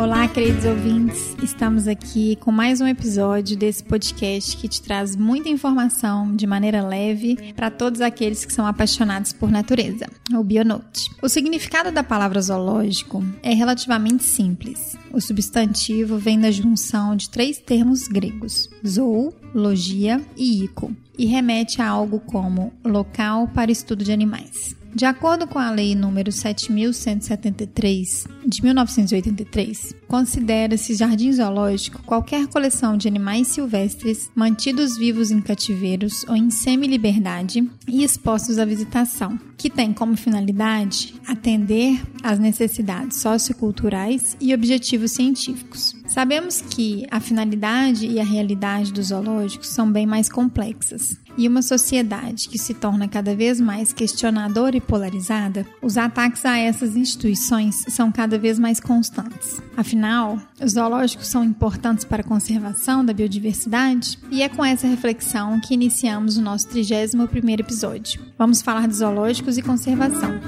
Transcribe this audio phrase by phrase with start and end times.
[0.00, 1.36] Olá, queridos ouvintes.
[1.42, 6.80] Estamos aqui com mais um episódio desse podcast que te traz muita informação de maneira
[6.80, 11.10] leve para todos aqueles que são apaixonados por natureza, o Bionote.
[11.20, 14.96] O significado da palavra zoológico é relativamente simples.
[15.12, 21.82] O substantivo vem da junção de três termos gregos: zoo, logia e ico, e remete
[21.82, 24.79] a algo como local para estudo de animais.
[24.94, 33.06] De acordo com a Lei nº 7.173 de 1983, considera-se jardim zoológico qualquer coleção de
[33.06, 39.92] animais silvestres mantidos vivos em cativeiros ou em semi-liberdade e expostos à visitação, que tem
[39.92, 45.99] como finalidade atender às necessidades socioculturais e objetivos científicos.
[46.10, 51.16] Sabemos que a finalidade e a realidade dos zoológicos são bem mais complexas.
[51.38, 56.58] E uma sociedade que se torna cada vez mais questionadora e polarizada, os ataques a
[56.58, 59.62] essas instituições são cada vez mais constantes.
[59.76, 64.18] Afinal, os zoológicos são importantes para a conservação da biodiversidade?
[64.32, 68.20] E é com essa reflexão que iniciamos o nosso 31º episódio.
[68.36, 70.40] Vamos falar de zoológicos e conservação.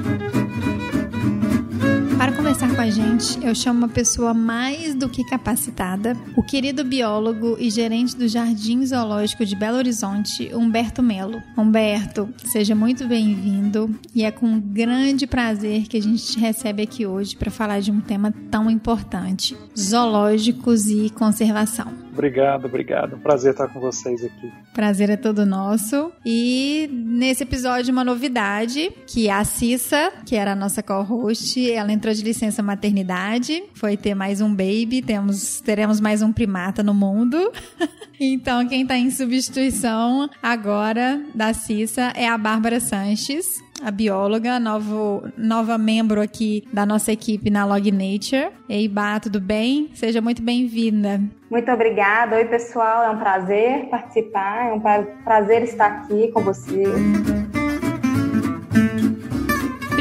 [2.22, 6.84] Para conversar com a gente, eu chamo uma pessoa mais do que capacitada, o querido
[6.84, 11.42] biólogo e gerente do Jardim Zoológico de Belo Horizonte, Humberto Melo.
[11.58, 17.04] Humberto, seja muito bem-vindo e é com grande prazer que a gente te recebe aqui
[17.04, 21.92] hoje para falar de um tema tão importante: zoológicos e conservação.
[22.12, 23.16] Obrigado, obrigado.
[23.18, 24.52] Prazer estar com vocês aqui.
[24.74, 26.12] Prazer é todo nosso.
[26.24, 32.12] E nesse episódio, uma novidade: que a Cissa, que era a nossa co-host, ela entrou
[32.12, 37.50] de licença maternidade, foi ter mais um baby, temos, teremos mais um primata no mundo.
[38.20, 45.24] então, quem está em substituição agora da Cissa é a Bárbara Sanches a bióloga, novo,
[45.36, 48.52] nova membro aqui da nossa equipe na Log Nature.
[48.68, 49.90] Ei, Bá, tudo bem?
[49.94, 51.20] Seja muito bem-vinda.
[51.50, 52.36] Muito obrigada.
[52.36, 53.04] Oi, pessoal.
[53.04, 54.80] É um prazer participar, é um
[55.24, 56.84] prazer estar aqui com você.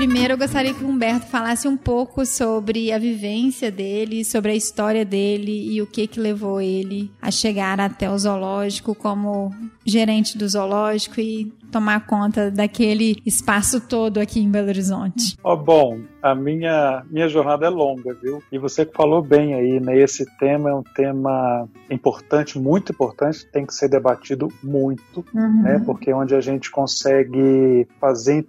[0.01, 4.55] Primeiro, eu gostaria que o Humberto falasse um pouco sobre a vivência dele, sobre a
[4.55, 9.53] história dele e o que que levou ele a chegar até o zoológico como
[9.85, 15.37] gerente do zoológico e tomar conta daquele espaço todo aqui em Belo Horizonte?
[15.43, 18.43] Oh, bom, a minha, minha jornada é longa, viu?
[18.51, 19.97] E você falou bem aí, né?
[19.97, 25.63] Esse tema é um tema importante, muito importante, tem que ser debatido muito, uhum.
[25.63, 25.81] né?
[25.85, 28.45] Porque é onde a gente consegue fazer,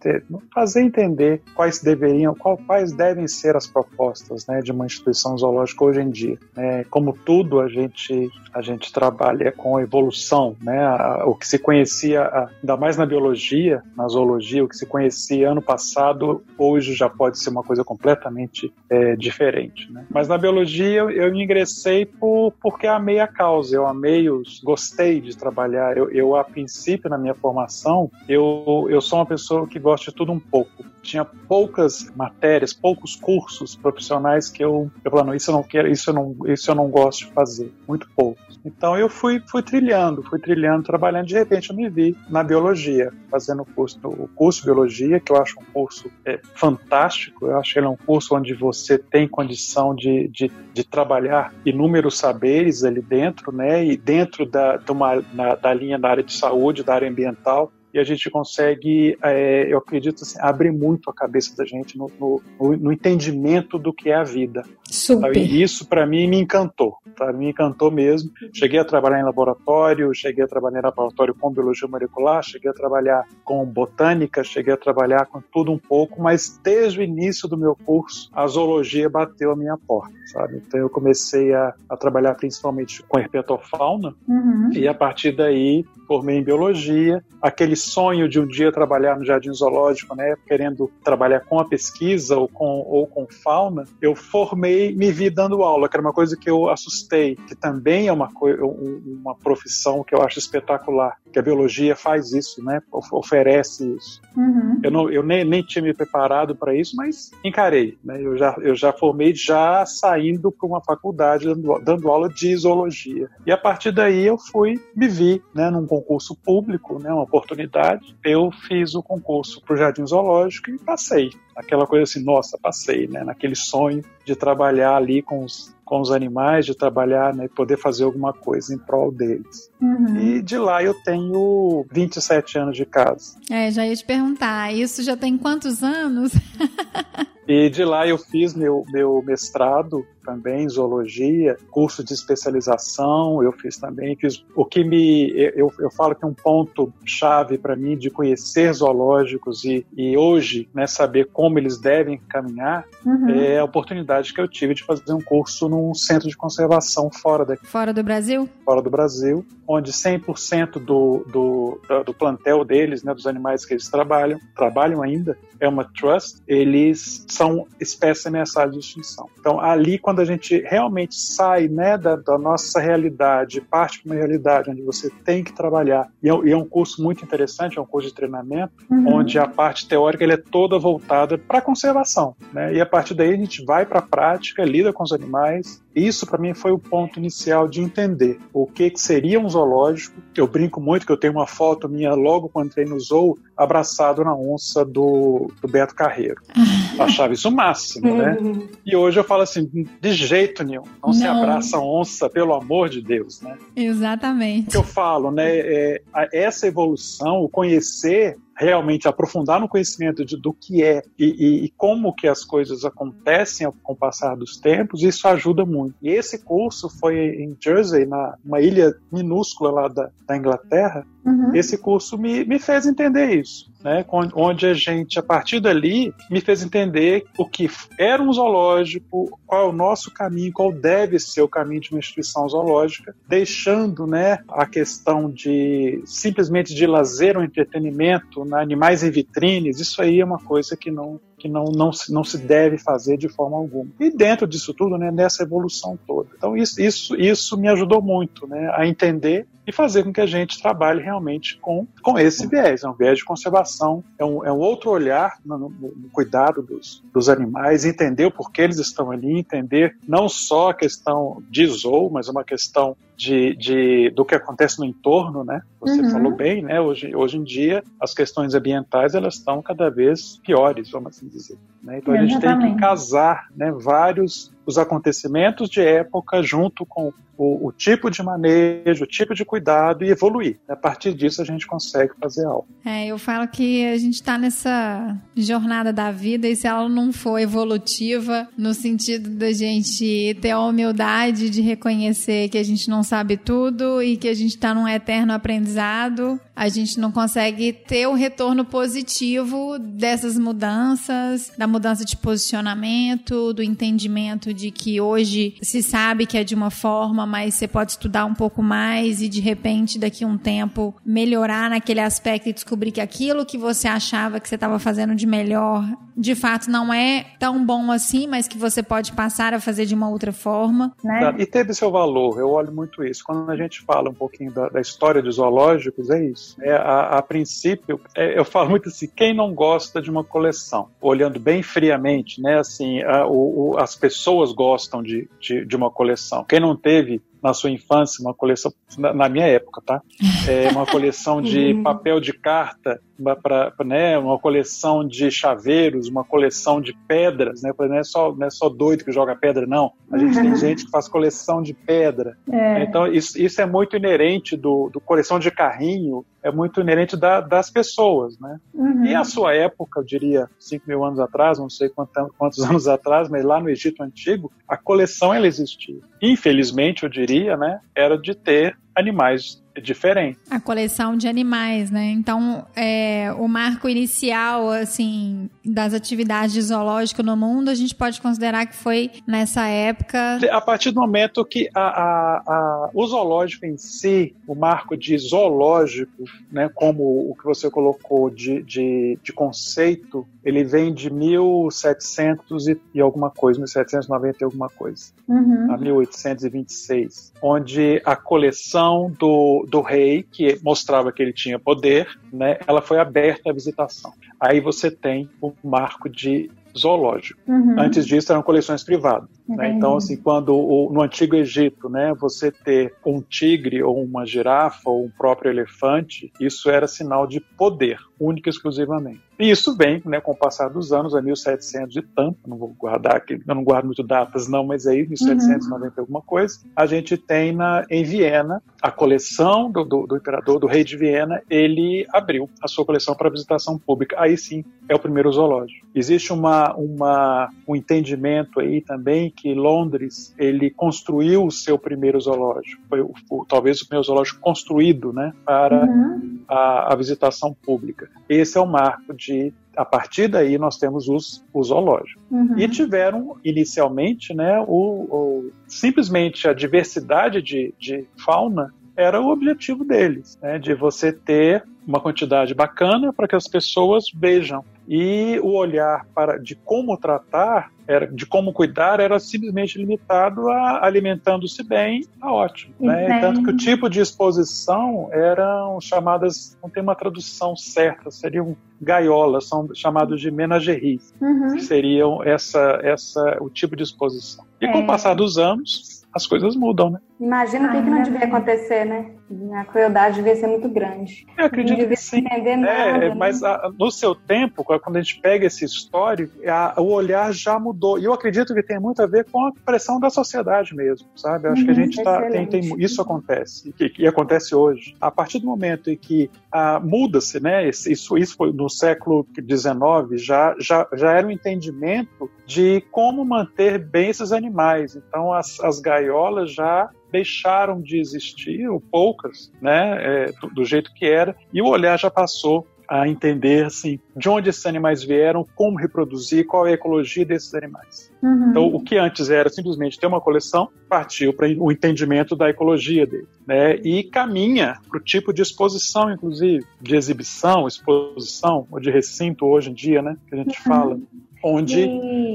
[0.52, 6.00] fazer entender quais deveriam, quais devem ser as propostas, né, de uma instituição zoológica hoje
[6.00, 6.38] em dia.
[6.56, 6.84] Né?
[6.84, 10.78] Como tudo, a gente a gente trabalha com evolução, né?
[11.24, 15.60] O que se conhecia, ainda mais na biologia, na zoologia, o que se conhecia ano
[15.60, 19.92] passado, hoje já pode ser uma coisa completamente é, diferente.
[19.92, 20.06] Né?
[20.08, 25.20] Mas na biologia eu, eu ingressei por, porque amei a causa, eu amei os, gostei
[25.20, 25.96] de trabalhar.
[25.96, 30.16] Eu, eu a princípio na minha formação, eu, eu sou uma pessoa que gosta de
[30.16, 35.50] tudo um pouco tinha poucas matérias, poucos cursos profissionais que eu, eu falava, não, isso
[35.50, 38.51] eu não quero, isso eu não, isso eu não gosto de fazer, muito poucos.
[38.64, 43.12] Então eu fui, fui trilhando, fui trilhando, trabalhando, de repente eu me vi na biologia,
[43.30, 47.58] fazendo o curso, o curso de biologia, que eu acho um curso é, fantástico, eu
[47.58, 52.18] acho que ele é um curso onde você tem condição de, de, de trabalhar inúmeros
[52.18, 56.32] saberes ali dentro, né, e dentro da, de uma, na, da linha da área de
[56.32, 61.14] saúde, da área ambiental, e a gente consegue, é, eu acredito, assim, abrir muito a
[61.14, 62.42] cabeça da gente no, no,
[62.76, 64.64] no entendimento do que é a vida.
[64.92, 65.34] Super.
[65.34, 67.32] E isso para mim me encantou, tá?
[67.32, 68.30] me encantou mesmo.
[68.52, 72.74] Cheguei a trabalhar em laboratório, cheguei a trabalhar em laboratório com biologia molecular, cheguei a
[72.74, 77.56] trabalhar com botânica, cheguei a trabalhar com tudo um pouco, mas desde o início do
[77.56, 80.62] meu curso a zoologia bateu a minha porta, sabe?
[80.66, 84.70] Então eu comecei a, a trabalhar principalmente com herpetofauna uhum.
[84.72, 89.52] e a partir daí formei em biologia, aquele sonho de um dia trabalhar no jardim
[89.52, 95.10] zoológico, né, querendo trabalhar com a pesquisa ou com, ou com fauna, eu formei, me
[95.10, 99.34] vi dando aula, que era uma coisa que eu assustei, que também é uma, uma
[99.34, 102.80] profissão que eu acho espetacular, que a biologia faz isso, né,
[103.10, 104.20] oferece isso.
[104.36, 104.80] Uhum.
[104.82, 107.98] Eu, não, eu nem, nem tinha me preparado para isso, mas encarei.
[108.04, 112.54] Né, eu, já, eu já formei já saindo para uma faculdade dando, dando aula de
[112.56, 113.28] zoologia.
[113.46, 117.71] E a partir daí eu fui, me vi né, num concurso público, né, uma oportunidade
[117.72, 121.30] idade, eu fiz o concurso para o Jardim Zoológico e passei.
[121.56, 123.24] Aquela coisa assim, nossa, passei, né?
[123.24, 128.04] Naquele sonho de trabalhar ali com os, com os animais, de trabalhar, né, poder fazer
[128.04, 129.70] alguma coisa em prol deles.
[129.80, 130.16] Uhum.
[130.18, 133.36] E de lá eu tenho 27 anos de casa.
[133.50, 136.32] É, já ia te perguntar, isso já tem quantos anos?
[137.52, 143.52] E de lá eu fiz meu, meu mestrado também em zoologia, curso de especialização, eu
[143.52, 144.16] fiz também.
[144.16, 145.30] Fiz o que me.
[145.54, 150.68] Eu, eu falo que um ponto chave para mim de conhecer zoológicos e, e hoje
[150.72, 153.28] né, saber como eles devem caminhar uhum.
[153.30, 157.44] é a oportunidade que eu tive de fazer um curso num centro de conservação fora
[157.44, 157.66] daqui.
[157.66, 158.48] Fora do Brasil?
[158.64, 163.88] Fora do Brasil, onde 100% do, do, do plantel deles, né, dos animais que eles
[163.88, 169.28] trabalham, trabalham ainda, é uma trust, eles são espécies ameaçadas de extinção.
[169.40, 174.18] Então, ali, quando a gente realmente sai né, da, da nossa realidade, parte para uma
[174.18, 177.82] realidade onde você tem que trabalhar, e é, e é, um curso muito interessante, é
[177.82, 179.16] um curso de treinamento, uhum.
[179.16, 182.36] onde a parte teórica é toda voltada para a conservação.
[182.52, 182.74] Né?
[182.74, 185.82] E a partir daí a gente vai para a prática, lida com os animais.
[185.94, 190.16] Isso, para mim, foi o ponto inicial de entender o que, que seria um zoológico.
[190.34, 194.24] Eu brinco muito que eu tenho uma foto minha logo quando entrei no zoo, abraçado
[194.24, 196.40] na onça do, do Beto Carreiro.
[196.98, 198.36] achava isso o máximo, né?
[198.40, 198.68] Uhum.
[198.84, 199.68] E hoje eu falo assim,
[200.00, 201.12] de jeito nenhum, não, não.
[201.12, 203.56] se abraça onça, pelo amor de Deus, né?
[203.76, 204.68] Exatamente.
[204.68, 205.58] O que eu falo, né?
[205.58, 206.02] É,
[206.32, 212.14] essa evolução, o conhecer realmente aprofundar no conhecimento de, do que é e, e, como
[212.14, 215.94] que as coisas acontecem com o passar dos tempos, isso ajuda muito.
[216.02, 221.06] E esse curso foi em Jersey, na uma ilha minúscula lá da, da Inglaterra.
[221.24, 221.54] Uhum.
[221.54, 224.04] Esse curso me, me fez entender isso né,
[224.34, 227.68] onde a gente, a partir dali, me fez entender o que
[227.98, 231.98] era um zoológico, qual é o nosso caminho, qual deve ser o caminho de uma
[231.98, 239.10] instituição zoológica, deixando né, a questão de simplesmente de lazer ou entretenimento, né, animais em
[239.10, 243.16] vitrines, isso aí é uma coisa que não, que não, não, não se deve fazer
[243.16, 243.90] de forma alguma.
[243.98, 246.30] E dentro disso tudo, né, nessa evolução toda.
[246.36, 250.26] Então, isso, isso, isso me ajudou muito né, a entender e fazer com que a
[250.26, 252.84] gente trabalhe realmente com, com esse viés.
[252.84, 256.62] É um viés de conservação, é um, é um outro olhar no, no, no cuidado
[256.62, 261.66] dos, dos animais, entender o porquê eles estão ali, entender não só a questão de
[261.66, 265.62] zoo, mas uma questão de, de, do que acontece no entorno, né?
[265.80, 266.10] Você uhum.
[266.10, 266.80] falou bem, né?
[266.80, 271.56] Hoje, hoje em dia, as questões ambientais elas estão cada vez piores, vamos assim dizer.
[271.82, 271.98] Né?
[271.98, 277.68] Então a gente tem que casar né, vários os acontecimentos de época junto com o,
[277.68, 280.60] o, tipo de manejo, o tipo de cuidado e evoluir.
[280.68, 282.68] A partir disso a gente consegue fazer algo.
[282.84, 287.12] É, eu falo que a gente está nessa jornada da vida e se ela não
[287.12, 293.02] for evolutiva, no sentido da gente ter a humildade de reconhecer que a gente não
[293.02, 298.06] sabe tudo e que a gente está num eterno aprendizado, a gente não consegue ter
[298.06, 305.82] o retorno positivo dessas mudanças, da mudança de posicionamento, do entendimento de que hoje se
[305.82, 309.40] sabe que é de uma forma, mas você pode estudar um pouco mais e de
[309.40, 314.38] repente daqui a um tempo melhorar naquele aspecto e descobrir que aquilo que você achava
[314.38, 315.82] que você estava fazendo de melhor,
[316.14, 319.94] de fato não é tão bom assim, mas que você pode passar a fazer de
[319.94, 321.34] uma outra forma, né?
[321.38, 323.24] E teve seu valor, eu olho muito isso.
[323.24, 326.54] Quando a gente fala um pouquinho da, da história dos zoológicos, é isso.
[326.60, 330.88] É, a, a princípio, é, eu falo muito assim, quem não gosta de uma coleção?
[331.00, 332.58] Olhando bem friamente, né?
[332.58, 336.44] Assim, a, o, as pessoas gostam de, de, de uma coleção.
[336.44, 340.00] Quem não teve na sua infância uma coleção, na, minha época, tá?
[340.46, 341.82] É uma coleção de uhum.
[341.82, 347.72] papel de carta, para né, uma coleção de chaveiros, uma coleção de pedras, né?
[347.78, 349.92] Não é só, não é só doido que joga pedra, não.
[350.10, 352.36] A gente tem gente que faz coleção de pedra.
[352.50, 352.82] É.
[352.82, 357.40] Então, isso, isso é muito inerente do, do coleção de carrinho, é muito inerente da,
[357.40, 358.58] das pessoas, né?
[358.74, 359.04] Uhum.
[359.04, 362.88] E a sua época, eu diria, 5 mil anos atrás, não sei quantos, quantos anos
[362.88, 366.00] atrás, mas lá no Egito Antigo, a coleção ela existia.
[366.20, 370.40] Infelizmente, eu diria, né, era de ter animais diferentes.
[370.50, 372.10] A coleção de animais, né?
[372.10, 378.20] Então, é, o marco inicial, assim, das atividades de zoológico no mundo, a gente pode
[378.20, 380.38] considerar que foi nessa época.
[380.50, 385.16] A partir do momento que a, a, a, o zoológico em si, o marco de
[385.16, 392.68] zoológico, né, como o que você colocou de, de, de conceito, ele vem de 1700
[392.68, 395.72] e, e alguma coisa, 1790 e alguma coisa, uhum.
[395.72, 398.81] a 1826, onde a coleção
[399.18, 404.12] do, do rei, que mostrava que ele tinha poder, né, ela foi aberta à visitação.
[404.40, 407.40] Aí você tem o marco de zoológico.
[407.46, 407.78] Uhum.
[407.78, 409.28] Antes disso eram coleções privadas.
[409.56, 409.72] Né?
[409.72, 414.90] Então, assim, quando o, no Antigo Egito, né, você ter um tigre ou uma girafa
[414.90, 419.20] ou um próprio elefante, isso era sinal de poder, único e exclusivamente.
[419.38, 422.68] E isso vem, né, com o passar dos anos, a 1700 e tanto, não vou
[422.78, 425.92] guardar aqui, eu não guardo muito datas não, mas aí 1790 uhum.
[425.96, 430.66] alguma coisa, a gente tem na, em Viena a coleção do, do, do, imperador, do
[430.66, 434.16] rei de Viena, ele abriu a sua coleção para visitação pública.
[434.18, 435.86] Aí sim é o primeiro zoológico.
[435.94, 442.82] Existe uma, uma, um entendimento aí também que Londres ele construiu o seu primeiro zoológico,
[442.88, 446.40] foi o, o, talvez o primeiro zoológico construído, né, para uhum.
[446.48, 448.08] a, a visitação pública.
[448.28, 452.22] Esse é o marco de a partir daí nós temos os, os zoológicos.
[452.30, 452.58] Uhum.
[452.58, 459.84] E tiveram inicialmente, né, o, o, simplesmente a diversidade de, de fauna era o objetivo
[459.84, 464.64] deles, né, de você ter uma quantidade bacana para que as pessoas vejam.
[464.88, 470.84] E o olhar para de como tratar, era, de como cuidar, era simplesmente limitado a
[470.84, 472.74] alimentando-se bem, tá ótimo.
[472.80, 473.20] Né?
[473.20, 479.48] Tanto que o tipo de exposição eram chamadas, não tem uma tradução certa, seriam gaiolas,
[479.48, 481.54] são chamados de menageries, uhum.
[481.54, 484.44] que seriam essa, essa, o tipo de exposição.
[484.60, 484.86] E com o é.
[484.86, 487.00] passar dos anos, as coisas mudam, né?
[487.18, 489.10] Imagina o que, que não devia acontecer, né?
[489.54, 491.26] A crueldade devia ser muito grande.
[491.36, 492.18] Eu acredito não devia que sim.
[492.18, 496.32] Entender é, nada, é, mas a, no seu tempo, quando a gente pega esse histórico,
[496.46, 497.98] a, o olhar já mudou.
[497.98, 501.48] E eu acredito que tem muito a ver com a pressão da sociedade mesmo, sabe?
[501.48, 504.94] Acho uhum, que a uhum, gente tá, tem, tem, isso acontece e, e, acontece hoje.
[505.00, 507.68] A partir do momento em que ah, muda-se, né?
[507.68, 513.78] Isso, isso foi no século XIX já, já, já era um entendimento de como manter
[513.78, 514.96] bem esses animais.
[514.96, 520.92] Então as, as gaiolas já deixaram de existir, ou poucas, né, é, do, do, jeito
[520.94, 525.46] que era, e o olhar já passou a entender assim, de onde esses animais vieram,
[525.54, 528.10] como reproduzir, qual é a ecologia desses animais.
[528.22, 528.50] Uhum.
[528.50, 533.06] Então, o que antes era simplesmente ter uma coleção, partiu para o entendimento da ecologia
[533.06, 533.28] dele.
[533.46, 533.76] Né?
[533.76, 539.70] E caminha para o tipo de exposição, inclusive, de exibição, exposição, ou de recinto hoje
[539.70, 540.64] em dia, né, que a gente uhum.
[540.64, 541.00] fala
[541.42, 541.88] onde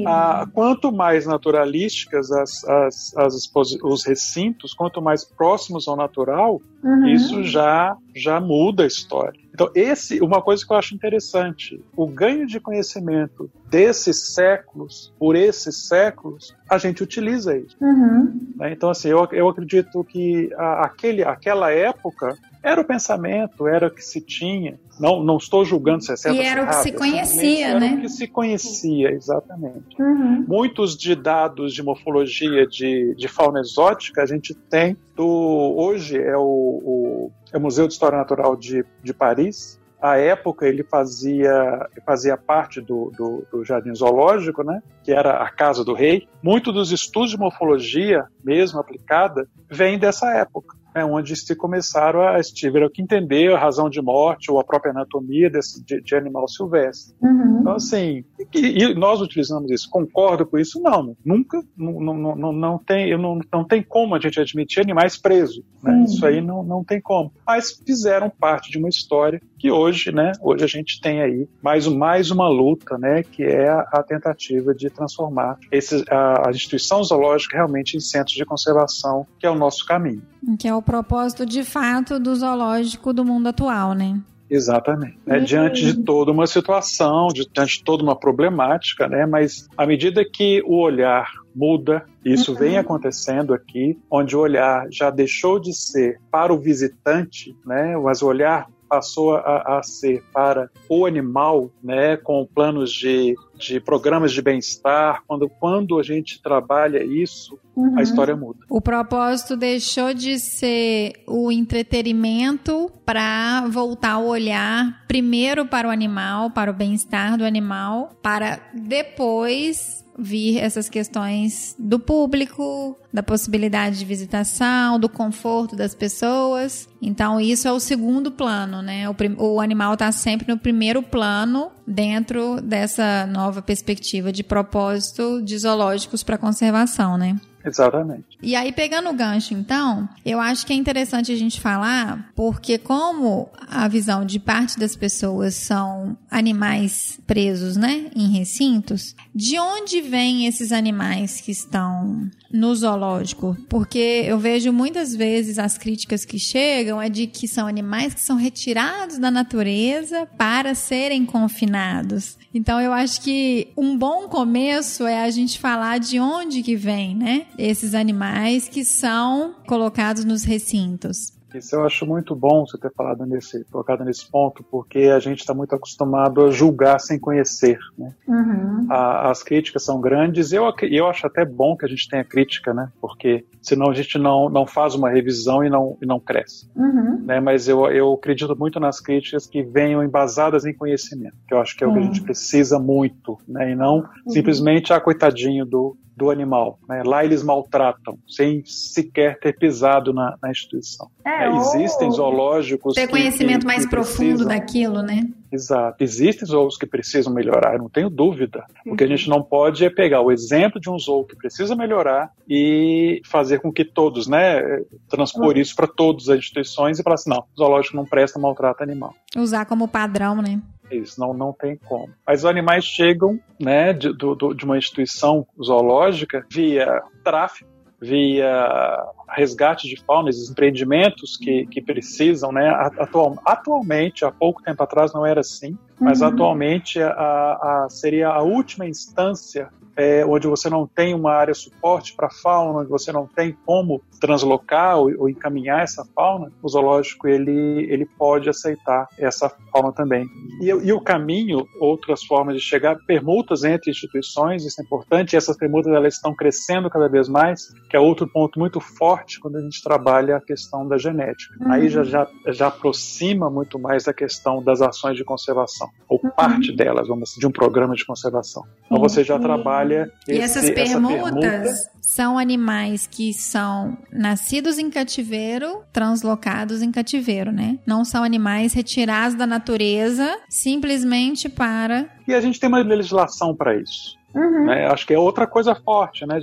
[0.05, 3.51] ah, quanto mais naturalísticas as, as, as
[3.83, 7.07] os recintos, quanto mais próximos ao natural, uhum.
[7.07, 9.39] isso já já muda a história.
[9.53, 15.35] Então esse, uma coisa que eu acho interessante, o ganho de conhecimento desses séculos por
[15.35, 17.75] esses séculos, a gente utiliza isso.
[17.81, 18.53] Uhum.
[18.55, 18.71] Né?
[18.71, 23.91] Então assim, eu, eu acredito que a, aquele, aquela época era o pensamento, era o
[23.91, 24.79] que se tinha.
[24.99, 27.87] Não, não estou julgando se é certo E era o que se conhecia, era né?
[27.87, 30.01] Era o que se conhecia, exatamente.
[30.01, 30.45] Uhum.
[30.47, 36.35] Muitos de dados de morfologia de, de fauna exótica a gente tem do hoje é
[36.35, 39.79] o, o, é o Museu de História Natural de, de Paris.
[39.99, 44.81] À época ele fazia, fazia parte do, do, do Jardim Zoológico, né?
[45.03, 46.27] que era a casa do rei.
[46.41, 52.41] Muito dos estudos de morfologia, mesmo aplicada, vem dessa época né, onde se começaram a
[52.41, 56.47] tiveram que entender a razão de morte ou a própria anatomia desse, de, de animal
[56.47, 57.15] silvestre.
[57.21, 57.59] Uhum.
[57.61, 58.23] Então, assim,
[58.53, 59.87] e, e, nós utilizamos isso.
[59.89, 60.81] Concordo com isso?
[60.81, 65.17] Não, nunca, não, não, não, não, tem, não, não tem como a gente admitir animais
[65.17, 65.63] presos.
[65.83, 65.91] Né?
[65.91, 66.03] Uhum.
[66.05, 67.31] Isso aí não, não tem como.
[67.45, 71.87] Mas fizeram parte de uma história que hoje, né, hoje a gente tem aí mais,
[71.87, 77.03] mais uma luta, né, que é a, a tentativa de transformar esse, a, a instituição
[77.03, 80.21] zoológica realmente em centros de conservação, que é o nosso caminho.
[80.59, 84.17] Que é o propósito de fato do zoológico do mundo atual, né?
[84.49, 85.17] Exatamente.
[85.27, 89.25] É, diante de toda uma situação, diante de toda uma problemática, né?
[89.25, 92.57] Mas à medida que o olhar muda, isso uhum.
[92.57, 97.97] vem acontecendo aqui, onde o olhar já deixou de ser para o visitante, né?
[97.97, 103.79] Mas o olhar passou a, a ser para o animal, né, com planos de, de
[103.79, 107.97] programas de bem-estar, quando, quando a gente trabalha isso, uhum.
[107.97, 108.59] a história muda.
[108.69, 116.51] O propósito deixou de ser o entretenimento para voltar o olhar primeiro para o animal,
[116.51, 124.05] para o bem-estar do animal, para depois vir essas questões do público, da possibilidade de
[124.05, 126.89] visitação, do conforto das pessoas.
[127.01, 129.07] Então, isso é o segundo plano, né?
[129.09, 135.57] O, o animal está sempre no primeiro plano dentro dessa nova perspectiva de propósito de
[135.57, 137.39] zoológicos para conservação, né?
[137.67, 138.25] Exatamente.
[138.41, 142.77] E aí, pegando o gancho, então, eu acho que é interessante a gente falar, porque
[142.77, 150.01] como a visão de parte das pessoas são animais presos, né, em recintos, de onde
[150.01, 153.57] vêm esses animais que estão no zoológico?
[153.69, 158.21] Porque eu vejo muitas vezes as críticas que chegam é de que são animais que
[158.21, 162.37] são retirados da natureza para serem confinados.
[162.53, 167.15] Então eu acho que um bom começo é a gente falar de onde que vem,
[167.15, 167.45] né?
[167.57, 171.36] Esses animais que são colocados nos recintos.
[171.53, 175.39] Isso eu acho muito bom você ter falado nesse, tocado nesse ponto, porque a gente
[175.39, 178.13] está muito acostumado a julgar sem conhecer, né?
[178.27, 178.87] Uhum.
[178.89, 182.73] A, as críticas são grandes, eu, eu acho até bom que a gente tenha crítica,
[182.73, 182.91] né?
[182.99, 186.69] Porque senão a gente não, não faz uma revisão e não, e não cresce.
[186.75, 187.23] Uhum.
[187.25, 187.39] Né?
[187.39, 191.75] Mas eu, eu acredito muito nas críticas que venham embasadas em conhecimento, que eu acho
[191.75, 193.71] que é o que a gente precisa muito, né?
[193.71, 194.29] E não uhum.
[194.29, 196.79] simplesmente, ah, coitadinho do, do animal.
[196.89, 197.03] Né?
[197.05, 201.07] Lá eles maltratam, sem sequer ter pisado na, na instituição.
[201.23, 202.95] É, é, existem zoológicos.
[202.95, 205.27] Ter conhecimento que, mais que profundo precisam, daquilo, né?
[205.51, 206.03] Exato.
[206.03, 208.65] Existem zoos que precisam melhorar, eu não tenho dúvida.
[208.83, 208.93] Uhum.
[208.93, 211.75] O que a gente não pode é pegar o exemplo de um zoo que precisa
[211.75, 214.61] melhorar e fazer com que todos, né,
[215.07, 215.61] transpor uhum.
[215.61, 219.13] isso para todas as instituições e falar assim: não, o zoológico não presta, maltrata animal.
[219.35, 220.59] Usar como padrão, né?
[220.91, 222.09] Isso, não, não tem como.
[222.25, 229.87] Mas os animais chegam né, de, do, de uma instituição zoológica via tráfico, via resgate
[229.87, 232.69] de fauna, esses empreendimentos que, que precisam, né?
[232.69, 236.27] Atual, atualmente, há pouco tempo atrás não era assim, mas uhum.
[236.27, 242.15] atualmente a, a, seria a última instância é, onde você não tem uma área suporte
[242.15, 247.27] para fauna, onde você não tem como translocar ou, ou, encaminhar essa fauna, o zoológico
[247.27, 250.27] ele, ele pode aceitar essa fauna também.
[250.61, 255.37] E, e, o caminho, outras formas de chegar, permutas entre instituições, isso é importante, e
[255.37, 259.57] essas permutas elas estão crescendo cada vez mais, que é outro ponto muito forte quando
[259.57, 261.55] a gente trabalha a questão da genética.
[261.59, 261.71] Uhum.
[261.71, 266.29] Aí já, já, já aproxima muito mais da questão das ações de conservação, ou uhum.
[266.31, 268.63] parte delas, vamos dizer, de um programa de conservação.
[268.85, 269.86] Então você já trabalha
[270.27, 277.51] E esse, essas permutas essa são animais que são nascidos em cativeiro, translocados em cativeiro,
[277.51, 277.77] né?
[277.85, 282.09] Não são animais retirados da natureza simplesmente para.
[282.27, 284.16] E a gente tem uma legislação para isso.
[284.33, 284.65] Uhum.
[284.65, 284.85] Né?
[284.87, 286.39] Acho que é outra coisa forte, né?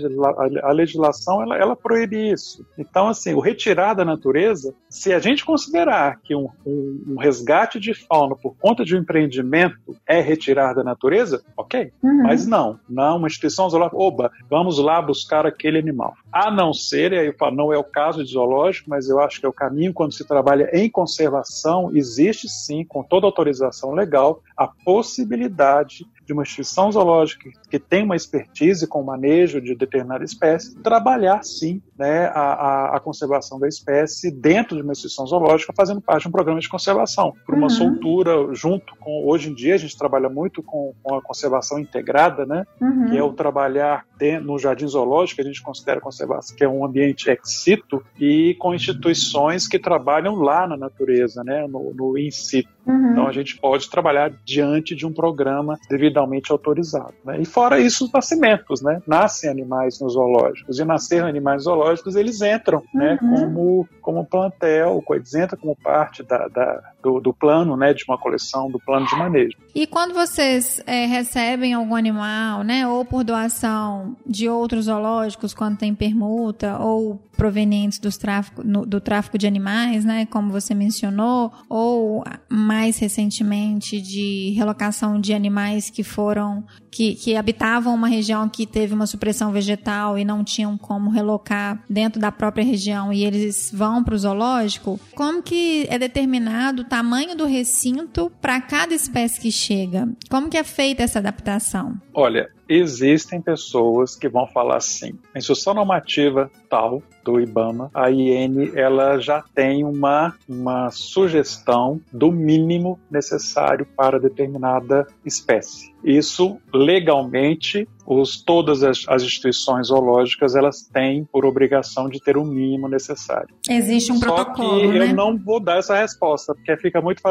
[0.63, 2.67] A legislação ela, ela proíbe isso.
[2.79, 7.79] Então, assim, o retirar da natureza, se a gente considerar que um, um, um resgate
[7.79, 9.77] de fauna por conta de um empreendimento
[10.07, 11.93] é retirar da natureza, ok.
[12.03, 12.23] Uhum.
[12.23, 16.15] Mas não, não, uma instituição zoológica, oba, vamos lá buscar aquele animal.
[16.33, 19.21] A não ser, e aí eu falo, não é o caso de zoológico, mas eu
[19.21, 23.93] acho que é o caminho quando se trabalha em conservação, existe sim, com toda autorização
[23.93, 29.75] legal, a possibilidade de uma instituição zoológica que tem uma expertise com o manejo de
[29.75, 35.73] determinada espécie, trabalhar sim né, a, a, conservação da espécie dentro de uma instituição zoológica,
[35.77, 37.71] fazendo parte de um programa de conservação, por uma uhum.
[37.71, 39.25] soltura junto com.
[39.27, 43.11] Hoje em dia a gente trabalha muito com, com a conservação integrada, né, uhum.
[43.11, 44.07] que é o trabalhar
[44.43, 48.75] no jardim zoológico, a gente considera conservação, que é um ambiente ex situ, e com
[48.75, 52.69] instituições que trabalham lá na natureza, né, no, no in situ.
[52.87, 53.13] Uhum.
[53.13, 57.15] Então a gente pode trabalhar diante de um programa devidamente autorizado.
[57.25, 57.41] Né?
[57.41, 59.01] E fora isso, os nascimentos, né?
[59.07, 60.79] Nascem animais nos zoológicos.
[60.79, 63.19] E nascer animais zoológicos, eles entram né?
[63.23, 63.31] uhum.
[63.31, 63.41] né?
[63.41, 67.93] como, como plantel, eles entram como parte da, da do, do, plano né?
[67.93, 69.59] de uma coleção, do plano de manejo.
[69.75, 72.89] E quando vocês é, recebem algum animal, né?
[72.89, 79.01] ou por doação de outros zoológicos, quando tem permuta, ou provenientes dos tráfico, no, do
[79.01, 86.03] tráfico de animais, né, como você mencionou, ou mais recentemente de relocação de animais que
[86.03, 91.11] foram que, que habitavam uma região que teve uma supressão vegetal e não tinham como
[91.11, 96.85] relocar dentro da própria região e eles vão para o zoológico, como que é determinado
[96.95, 100.09] tamanho do recinto para cada espécie que chega?
[100.31, 102.01] Como que é feita essa adaptação?
[102.15, 108.73] Olha, existem pessoas que vão falar assim, a instrução normativa tal do IBAMA, a IN
[108.75, 115.95] ela já tem uma, uma sugestão do mínimo necessário para determinada espécie.
[116.05, 122.45] Isso legalmente os, todas as, as, instituições zoológicas elas têm por obrigação de ter o
[122.45, 123.55] mínimo necessário.
[123.69, 124.81] Existe um Só protocolo.
[124.81, 125.11] Que né?
[125.11, 127.23] eu não vou dar essa resposta, porque fica muito,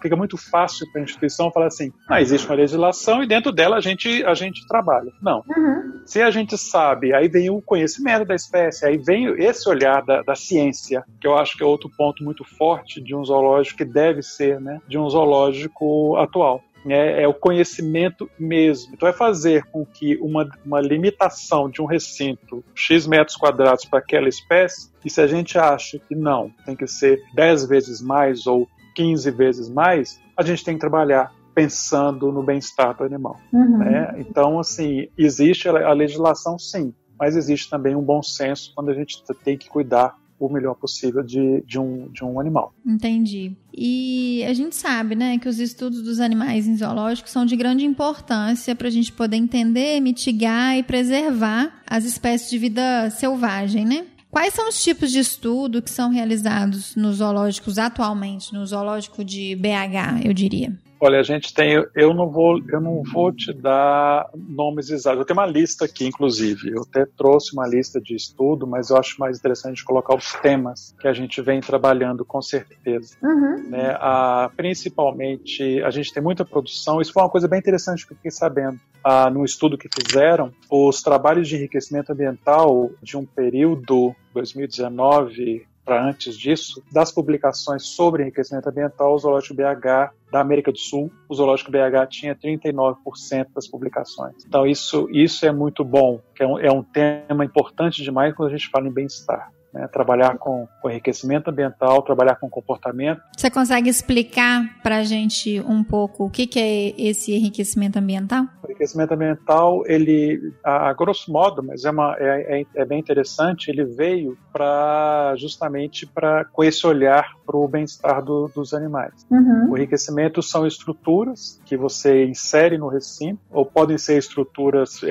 [0.00, 3.76] fica muito fácil para a instituição falar assim: ah, existe uma legislação e dentro dela
[3.76, 4.81] a gente, a gente trabalha.
[5.20, 5.44] Não.
[5.48, 6.02] Uhum.
[6.04, 10.22] Se a gente sabe, aí vem o conhecimento da espécie, aí vem esse olhar da,
[10.22, 13.84] da ciência, que eu acho que é outro ponto muito forte de um zoológico que
[13.84, 18.94] deve ser, né, de um zoológico atual é, é, o conhecimento mesmo.
[18.94, 23.98] Então, é fazer com que uma, uma limitação de um recinto, X metros quadrados para
[23.98, 28.46] aquela espécie, e se a gente acha que não, tem que ser 10 vezes mais
[28.46, 33.38] ou 15 vezes mais, a gente tem que trabalhar pensando no bem-estar do animal.
[33.52, 33.78] Uhum.
[33.78, 34.14] Né?
[34.18, 39.22] Então, assim, existe a legislação, sim, mas existe também um bom senso quando a gente
[39.44, 42.74] tem que cuidar o melhor possível de, de, um, de um animal.
[42.84, 43.56] Entendi.
[43.72, 47.84] E a gente sabe, né, que os estudos dos animais em zoológicos são de grande
[47.84, 54.06] importância para a gente poder entender, mitigar e preservar as espécies de vida selvagem, né?
[54.32, 59.54] Quais são os tipos de estudo que são realizados nos zoológicos atualmente, no zoológico de
[59.54, 60.76] BH, eu diria?
[61.04, 65.18] Olha, a gente tem, eu não vou, eu não vou te dar nomes exatos.
[65.18, 66.70] Eu tenho uma lista aqui, inclusive.
[66.70, 70.94] Eu até trouxe uma lista de estudo, mas eu acho mais interessante colocar os temas
[71.00, 73.16] que a gente vem trabalhando com certeza.
[73.20, 73.68] Uhum.
[73.68, 77.00] Né, a, principalmente, a gente tem muita produção.
[77.00, 78.78] Isso foi uma coisa bem interessante que eu fiquei sabendo.
[79.02, 86.04] Ah, no estudo que fizeram, os trabalhos de enriquecimento ambiental de um período 2019 para
[86.04, 91.34] antes disso, das publicações sobre enriquecimento ambiental, o Zoológico BH da América do Sul, o
[91.34, 94.44] Zoológico BH tinha 39% das publicações.
[94.46, 98.48] Então isso, isso é muito bom, que é um, é um tema importante demais quando
[98.48, 99.50] a gente fala em bem-estar.
[99.72, 103.22] Né, trabalhar com, com, enriquecimento ambiental, trabalhar com comportamento.
[103.34, 108.44] Você consegue explicar para a gente um pouco o que, que, é esse enriquecimento ambiental?
[108.62, 113.00] O enriquecimento ambiental, ele, a, a grosso modo, mas é, uma, é, é, é bem
[113.00, 119.26] interessante, ele veio para justamente para com esse olhar para o bem-estar do, dos animais.
[119.30, 119.70] Uhum.
[119.70, 125.08] O enriquecimento são estruturas que você insere no recinto, ou podem ser estruturas é,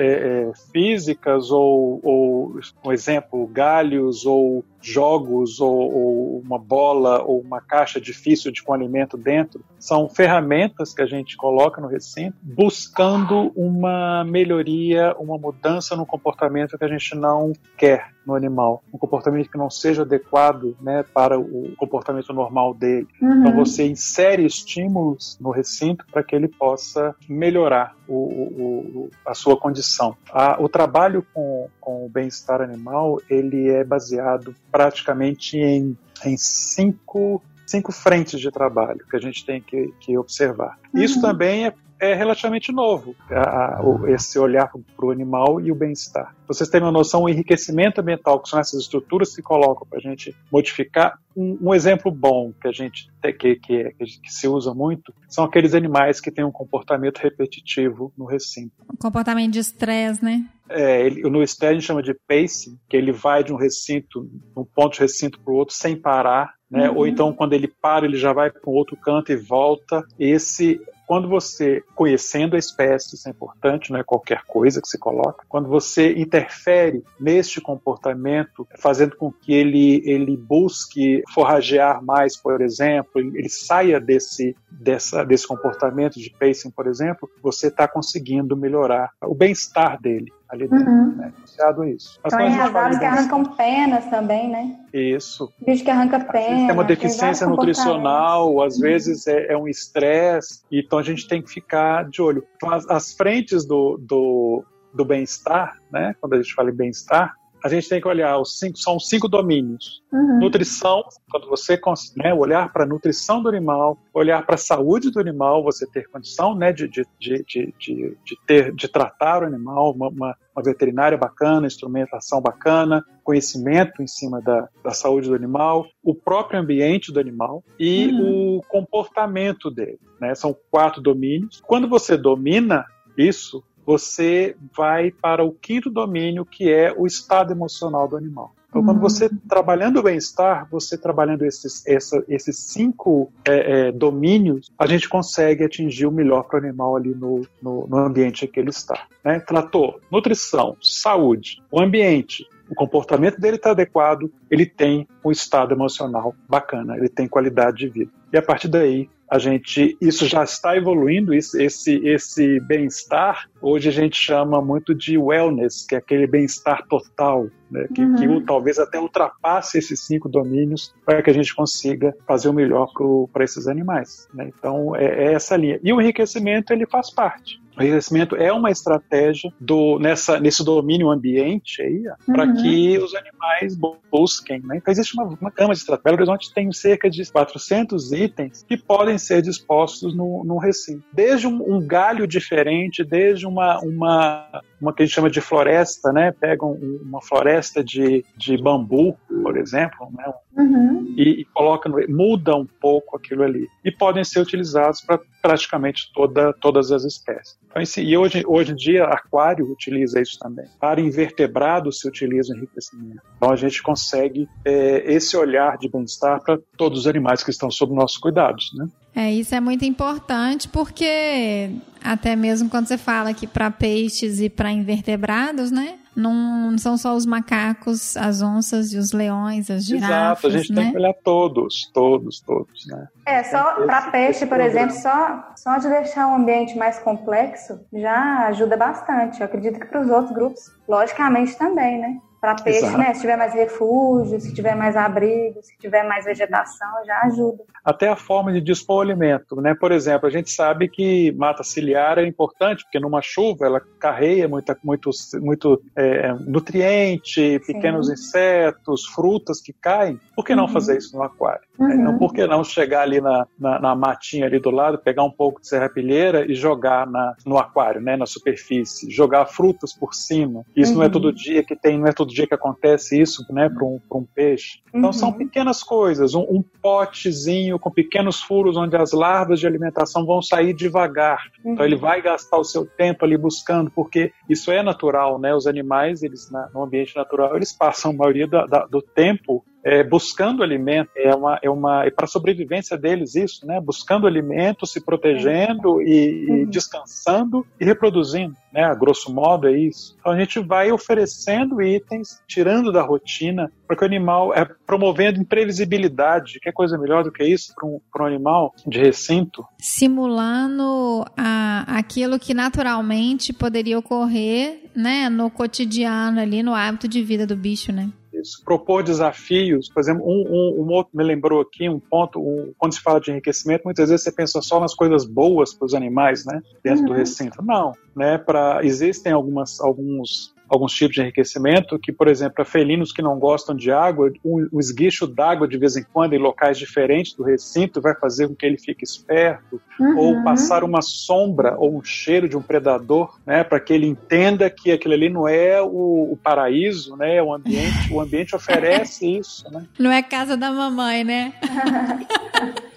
[0.48, 7.60] é, físicas, ou, ou, um exemplo, galhos, ou jogos ou, ou, uma bola ou uma
[7.60, 13.52] caixa difícil de com alimento dentro são ferramentas que a gente coloca no recinto buscando
[13.54, 19.50] uma melhoria, uma mudança no comportamento que a gente não quer no animal, um comportamento
[19.50, 23.06] que não seja adequado né, para o comportamento normal dele.
[23.20, 23.40] Uhum.
[23.40, 29.56] Então você insere estímulos no recinto para que ele possa melhorar o, o, a sua
[29.56, 30.16] condição.
[30.32, 37.42] A, o trabalho com, com o bem-estar animal ele é baseado praticamente em, em cinco
[37.66, 40.78] cinco frentes de trabalho que a gente tem que, que observar.
[40.92, 41.00] Uhum.
[41.02, 45.74] Isso também é é relativamente novo, a, a, esse olhar para o animal e o
[45.74, 46.34] bem-estar.
[46.48, 50.02] Vocês têm uma noção, o enriquecimento ambiental, que são essas estruturas que colocam para a
[50.02, 51.16] gente modificar.
[51.36, 55.74] Um, um, exemplo bom que a gente que, que, que, se usa muito são aqueles
[55.74, 58.72] animais que têm um comportamento repetitivo no recinto.
[58.92, 60.44] Um comportamento de estresse, né?
[60.68, 64.28] É, ele, no estresse a gente chama de pacing, que ele vai de um recinto,
[64.56, 66.90] um ponto de recinto para o outro sem parar, né?
[66.90, 66.98] Uhum.
[66.98, 70.04] Ou então quando ele para, ele já vai para um outro canto e volta.
[70.18, 70.80] Esse
[71.12, 75.44] quando você, conhecendo a espécie, isso é importante, não é qualquer coisa que se coloca,
[75.46, 83.20] quando você interfere neste comportamento, fazendo com que ele, ele busque forragear mais, por exemplo,
[83.20, 89.34] ele saia desse, dessa, desse comportamento de pacing, por exemplo, você está conseguindo melhorar o
[89.34, 91.16] bem-estar dele ali dentro, uhum.
[91.16, 91.32] né?
[91.42, 92.20] Associado a isso.
[92.22, 94.76] Mas então, as aves que arrancam penas também, né?
[94.92, 95.50] Isso.
[95.64, 96.66] Bicho que arranca penas.
[96.66, 101.50] Tem uma deficiência nutricional, às vezes é, é um estresse, então a gente tem que
[101.50, 102.44] ficar de olho.
[102.56, 104.62] Então, as, as frentes do, do,
[104.92, 106.14] do bem-estar, né?
[106.20, 109.28] Quando a gente fala em bem-estar, a gente tem que olhar, os cinco, são cinco
[109.28, 110.02] domínios.
[110.12, 110.40] Uhum.
[110.40, 111.78] Nutrição, quando você
[112.16, 116.08] né, olhar para a nutrição do animal, olhar para a saúde do animal, você ter
[116.08, 120.62] condição né, de, de, de, de, de, ter, de tratar o animal, uma, uma, uma,
[120.62, 127.12] veterinária bacana, instrumentação bacana, conhecimento em cima da, da saúde do animal, o próprio ambiente
[127.12, 128.56] do animal e uhum.
[128.58, 130.00] o comportamento dele.
[130.20, 130.34] Né?
[130.34, 131.62] São quatro domínios.
[131.64, 132.84] Quando você domina
[133.16, 138.54] isso, você vai para o quinto domínio, que é o estado emocional do animal.
[138.72, 139.02] Então, quando uhum.
[139.02, 145.10] você trabalhando o bem-estar, você trabalhando esses, essa, esses cinco é, é, domínios, a gente
[145.10, 148.70] consegue atingir o melhor para o animal ali no, no, no, ambiente em que ele
[148.70, 149.06] está.
[149.22, 149.40] Né?
[149.40, 156.34] Tratou nutrição, saúde, o ambiente, o comportamento dele está adequado, ele tem um estado emocional
[156.48, 158.21] bacana, ele tem qualidade de vida.
[158.32, 163.88] E a partir daí, a gente isso já está evoluindo isso, esse esse bem-estar hoje
[163.88, 168.40] a gente chama muito de wellness que é aquele bem-estar total né, que, uhum.
[168.40, 172.92] que, talvez até ultrapasse esses cinco domínios para que a gente consiga fazer o melhor
[173.32, 174.50] para esses animais né?
[174.54, 179.52] então é, é, essa linha e o enriquecimento ele faz parte enriquecimento é uma estratégia
[179.60, 182.34] do, nessa, nesse domínio ambiente aí, uhum.
[182.34, 183.76] para que os animais
[184.10, 184.60] busquem.
[184.60, 184.76] Né?
[184.76, 186.02] Então, existe uma, uma gama de estratégias.
[186.02, 191.04] Belo Horizonte tem cerca de 400 itens que podem ser dispostos no, no recinto.
[191.12, 196.12] Desde um, um galho diferente, desde uma, uma, uma que a gente chama de floresta,
[196.12, 196.32] né?
[196.32, 200.32] Pegam uma floresta de, de bambu, por exemplo, né?
[200.56, 201.14] Uhum.
[201.16, 203.68] E, e colocam, muda um pouco aquilo ali.
[203.84, 207.58] E podem ser utilizados para praticamente toda, todas as espécies.
[207.68, 210.66] Então, esse, e hoje, hoje em dia, aquário utiliza isso também.
[210.78, 213.22] Para invertebrados se utiliza enriquecimento.
[213.36, 217.70] Então, a gente consegue é, esse olhar de bem-estar para todos os animais que estão
[217.70, 218.70] sob nossos cuidados.
[218.76, 218.88] Né?
[219.14, 221.70] É, isso é muito importante porque
[222.02, 225.98] até mesmo quando você fala que para peixes e para invertebrados, né?
[226.14, 230.44] Não são só os macacos, as onças e os leões, as girafas.
[230.44, 230.82] Exato, a gente né?
[230.82, 233.08] tem que olhar todos, todos, todos, né?
[233.26, 238.46] É, só para peixe, por exemplo, só, só de deixar o ambiente mais complexo já
[238.48, 239.40] ajuda bastante.
[239.40, 242.18] Eu acredito que para os outros grupos, logicamente também, né?
[242.42, 242.98] Para peixe, Exato.
[242.98, 243.14] né?
[243.14, 247.62] Se tiver mais refúgio, se tiver mais abrigo, se tiver mais vegetação, já ajuda.
[247.84, 249.76] Até a forma de dispor o alimento, né?
[249.76, 254.48] Por exemplo, a gente sabe que mata ciliar é importante, porque numa chuva ela carrega
[254.48, 258.14] muita, muito, muito é, nutriente, pequenos Sim.
[258.14, 260.18] insetos, frutas que caem.
[260.34, 260.72] Por que não uhum.
[260.72, 261.62] fazer isso no aquário?
[261.78, 261.92] Uhum.
[261.92, 265.30] Então, por que não chegar ali na, na, na, matinha ali do lado, pegar um
[265.30, 268.16] pouco de serrapilheira e jogar na, no aquário, né?
[268.16, 270.64] Na superfície, jogar frutas por cima.
[270.76, 270.98] Isso uhum.
[270.98, 271.12] não é uhum.
[271.12, 274.24] todo dia que tem, não é todo dia que acontece isso, né, para um, um
[274.24, 274.80] peixe.
[274.88, 275.12] Então uhum.
[275.12, 280.42] são pequenas coisas, um, um, potezinho com pequenos furos onde as larvas de alimentação vão
[280.42, 281.44] sair devagar.
[281.64, 281.72] Uhum.
[281.72, 285.54] Então ele vai gastar o seu tempo ali buscando, porque isso é natural, né?
[285.54, 289.64] Os animais, eles na, no ambiente natural, eles passam a maioria da, da, do tempo
[289.84, 293.80] é, buscando alimento, é uma, é uma é para a sobrevivência deles isso, né?
[293.80, 296.70] Buscando alimento, se protegendo e, uhum.
[296.70, 298.84] descansando e reproduzindo, né?
[298.84, 300.16] A grosso modo é isso.
[300.20, 305.40] Então a gente vai oferecendo itens, tirando da rotina, para que o animal é promovendo
[305.40, 306.60] imprevisibilidade.
[306.60, 309.66] Que coisa melhor do que isso para um, um animal de recinto?
[309.78, 315.28] Simulando a, aquilo que naturalmente poderia ocorrer, né?
[315.28, 318.10] No cotidiano ali, no hábito de vida do bicho, né?
[318.42, 319.88] Isso, propor desafios.
[319.88, 323.20] Por exemplo, um, um, um outro me lembrou aqui um ponto, um, quando se fala
[323.20, 327.02] de enriquecimento, muitas vezes você pensa só nas coisas boas para os animais, né, dentro
[327.02, 327.08] uhum.
[327.08, 327.62] do recinto.
[327.62, 333.12] Não, né, para existem algumas alguns alguns tipos de enriquecimento, que, por exemplo, para felinos
[333.12, 336.78] que não gostam de água, um, um esguicho d'água de vez em quando em locais
[336.78, 340.16] diferentes do recinto vai fazer com que ele fique esperto, uhum.
[340.16, 344.70] ou passar uma sombra ou um cheiro de um predador, né, para que ele entenda
[344.70, 349.70] que aquilo ali não é o, o paraíso, né, o ambiente, o ambiente oferece isso,
[349.70, 349.84] né?
[349.98, 351.52] Não é casa da mamãe, né?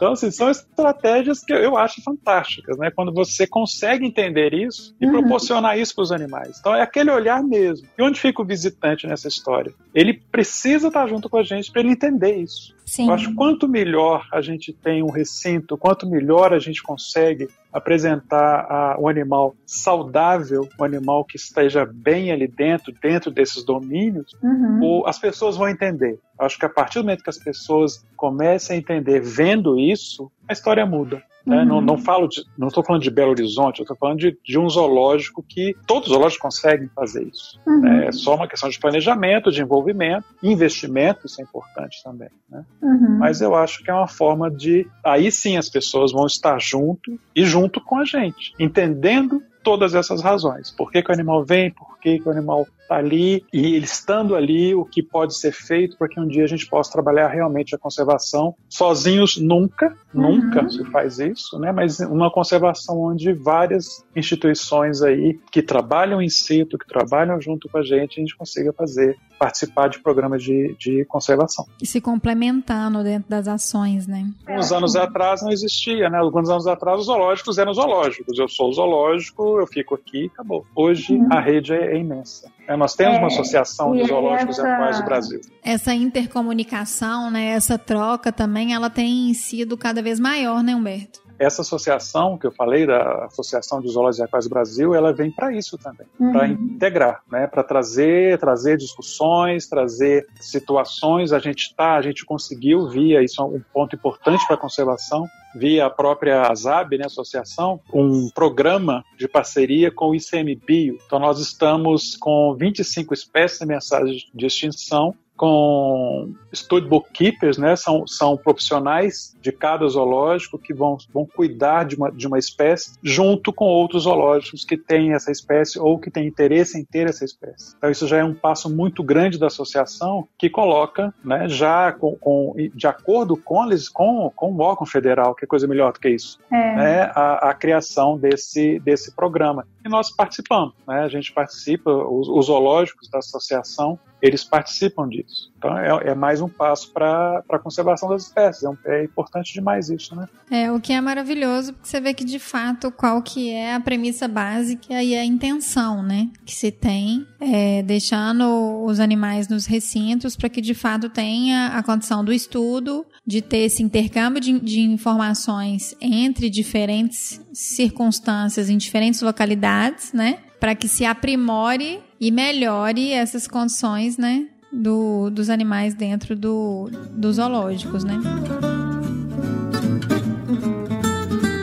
[0.00, 2.90] Então, assim, são estratégias que eu acho fantásticas, né?
[2.90, 5.12] Quando você consegue entender isso e uhum.
[5.12, 6.56] proporcionar isso para os animais.
[6.58, 7.86] Então, é aquele olhar mesmo.
[7.98, 9.74] E onde fica o visitante nessa história?
[9.94, 12.74] Ele precisa estar junto com a gente para ele entender isso.
[12.90, 13.06] Sim.
[13.06, 18.66] Eu acho quanto melhor a gente tem um recinto, quanto melhor a gente consegue apresentar
[18.68, 25.06] a, um animal saudável, um animal que esteja bem ali dentro, dentro desses domínios, uhum.
[25.06, 26.18] as pessoas vão entender.
[26.36, 30.52] Acho que a partir do momento que as pessoas comecem a entender vendo isso, a
[30.52, 31.22] história muda.
[31.46, 31.58] Né?
[31.58, 31.64] Uhum.
[31.64, 34.58] Não, não falo de, não estou falando de Belo Horizonte, eu estou falando de, de,
[34.58, 37.58] um zoológico que todos os zoológicos conseguem fazer isso.
[37.66, 37.80] Uhum.
[37.80, 38.06] Né?
[38.06, 42.28] É só uma questão de planejamento, de envolvimento, investimento, isso é importante também.
[42.48, 42.64] Né?
[42.82, 43.18] Uhum.
[43.18, 47.18] Mas eu acho que é uma forma de aí sim as pessoas vão estar junto
[47.34, 50.70] e junto com a gente, entendendo todas essas razões.
[50.70, 53.84] Por que, que o animal vem, por que, que o animal está ali, e ele
[53.84, 57.28] estando ali, o que pode ser feito para que um dia a gente possa trabalhar
[57.28, 58.56] realmente a conservação.
[58.68, 60.22] Sozinhos nunca, uhum.
[60.22, 61.70] nunca se faz isso, né?
[61.70, 67.78] mas uma conservação onde várias instituições aí que trabalham em situ, que trabalham junto com
[67.78, 71.66] a gente, a gente consiga fazer, participar de programas de, de conservação.
[71.80, 74.28] E se complementando dentro das ações, né?
[74.48, 76.18] Uns anos atrás não existia, né?
[76.18, 78.38] Alguns anos atrás os zoológicos eram zoológicos.
[78.38, 80.66] Eu sou zoológico, eu fico aqui, acabou.
[80.74, 81.28] Hoje uhum.
[81.30, 82.50] a rede é, é imensa.
[82.66, 85.40] É, nós temos é, uma associação de zoológicos essa, atuais do Brasil.
[85.62, 91.20] Essa intercomunicação, né, essa troca também, ela tem sido cada vez maior, né, Humberto?
[91.40, 95.50] essa associação que eu falei, da Associação de Zoológicos Aquários do Brasil, ela vem para
[95.50, 96.32] isso também, uhum.
[96.32, 101.32] para integrar, né, para trazer, trazer discussões, trazer situações.
[101.32, 105.26] A gente tá, a gente conseguiu via isso é um ponto importante para a conservação,
[105.54, 110.98] via a própria ASAB, né, associação, um programa de parceria com o ICMBio.
[111.06, 117.74] Então nós estamos com 25 espécies ameaçadas de extinção com study bookkeepers, né?
[117.74, 122.92] São, são profissionais de cada zoológico que vão, vão cuidar de uma, de uma espécie
[123.02, 127.24] junto com outros zoológicos que têm essa espécie ou que têm interesse em ter essa
[127.24, 127.74] espécie.
[127.78, 132.14] Então isso já é um passo muito grande da associação que coloca, né, já com,
[132.16, 136.00] com de acordo com, eles, com, com o órgão federal, que é coisa melhor do
[136.00, 136.76] que isso, é.
[136.76, 139.66] né, a, a, criação desse, desse programa.
[139.82, 145.50] E nós participamos, né, a gente participa, os, os zoológicos da associação eles participam disso.
[145.56, 148.62] Então é, é mais um passo para a conservação das espécies.
[148.62, 150.26] É, um, é, importante demais isso, né?
[150.50, 153.80] É, o que é maravilhoso, porque você vê que de fato qual que é a
[153.80, 156.30] premissa básica e a intenção, né?
[156.44, 161.82] Que se tem, é, deixando os animais nos recintos para que de fato tenha a
[161.82, 169.20] condição do estudo, de ter esse intercâmbio de, de informações entre diferentes circunstâncias em diferentes
[169.22, 170.38] localidades, né?
[170.60, 177.36] Para que se aprimore e melhore essas condições, né, do, dos animais dentro do, dos
[177.36, 178.18] zoológicos, né?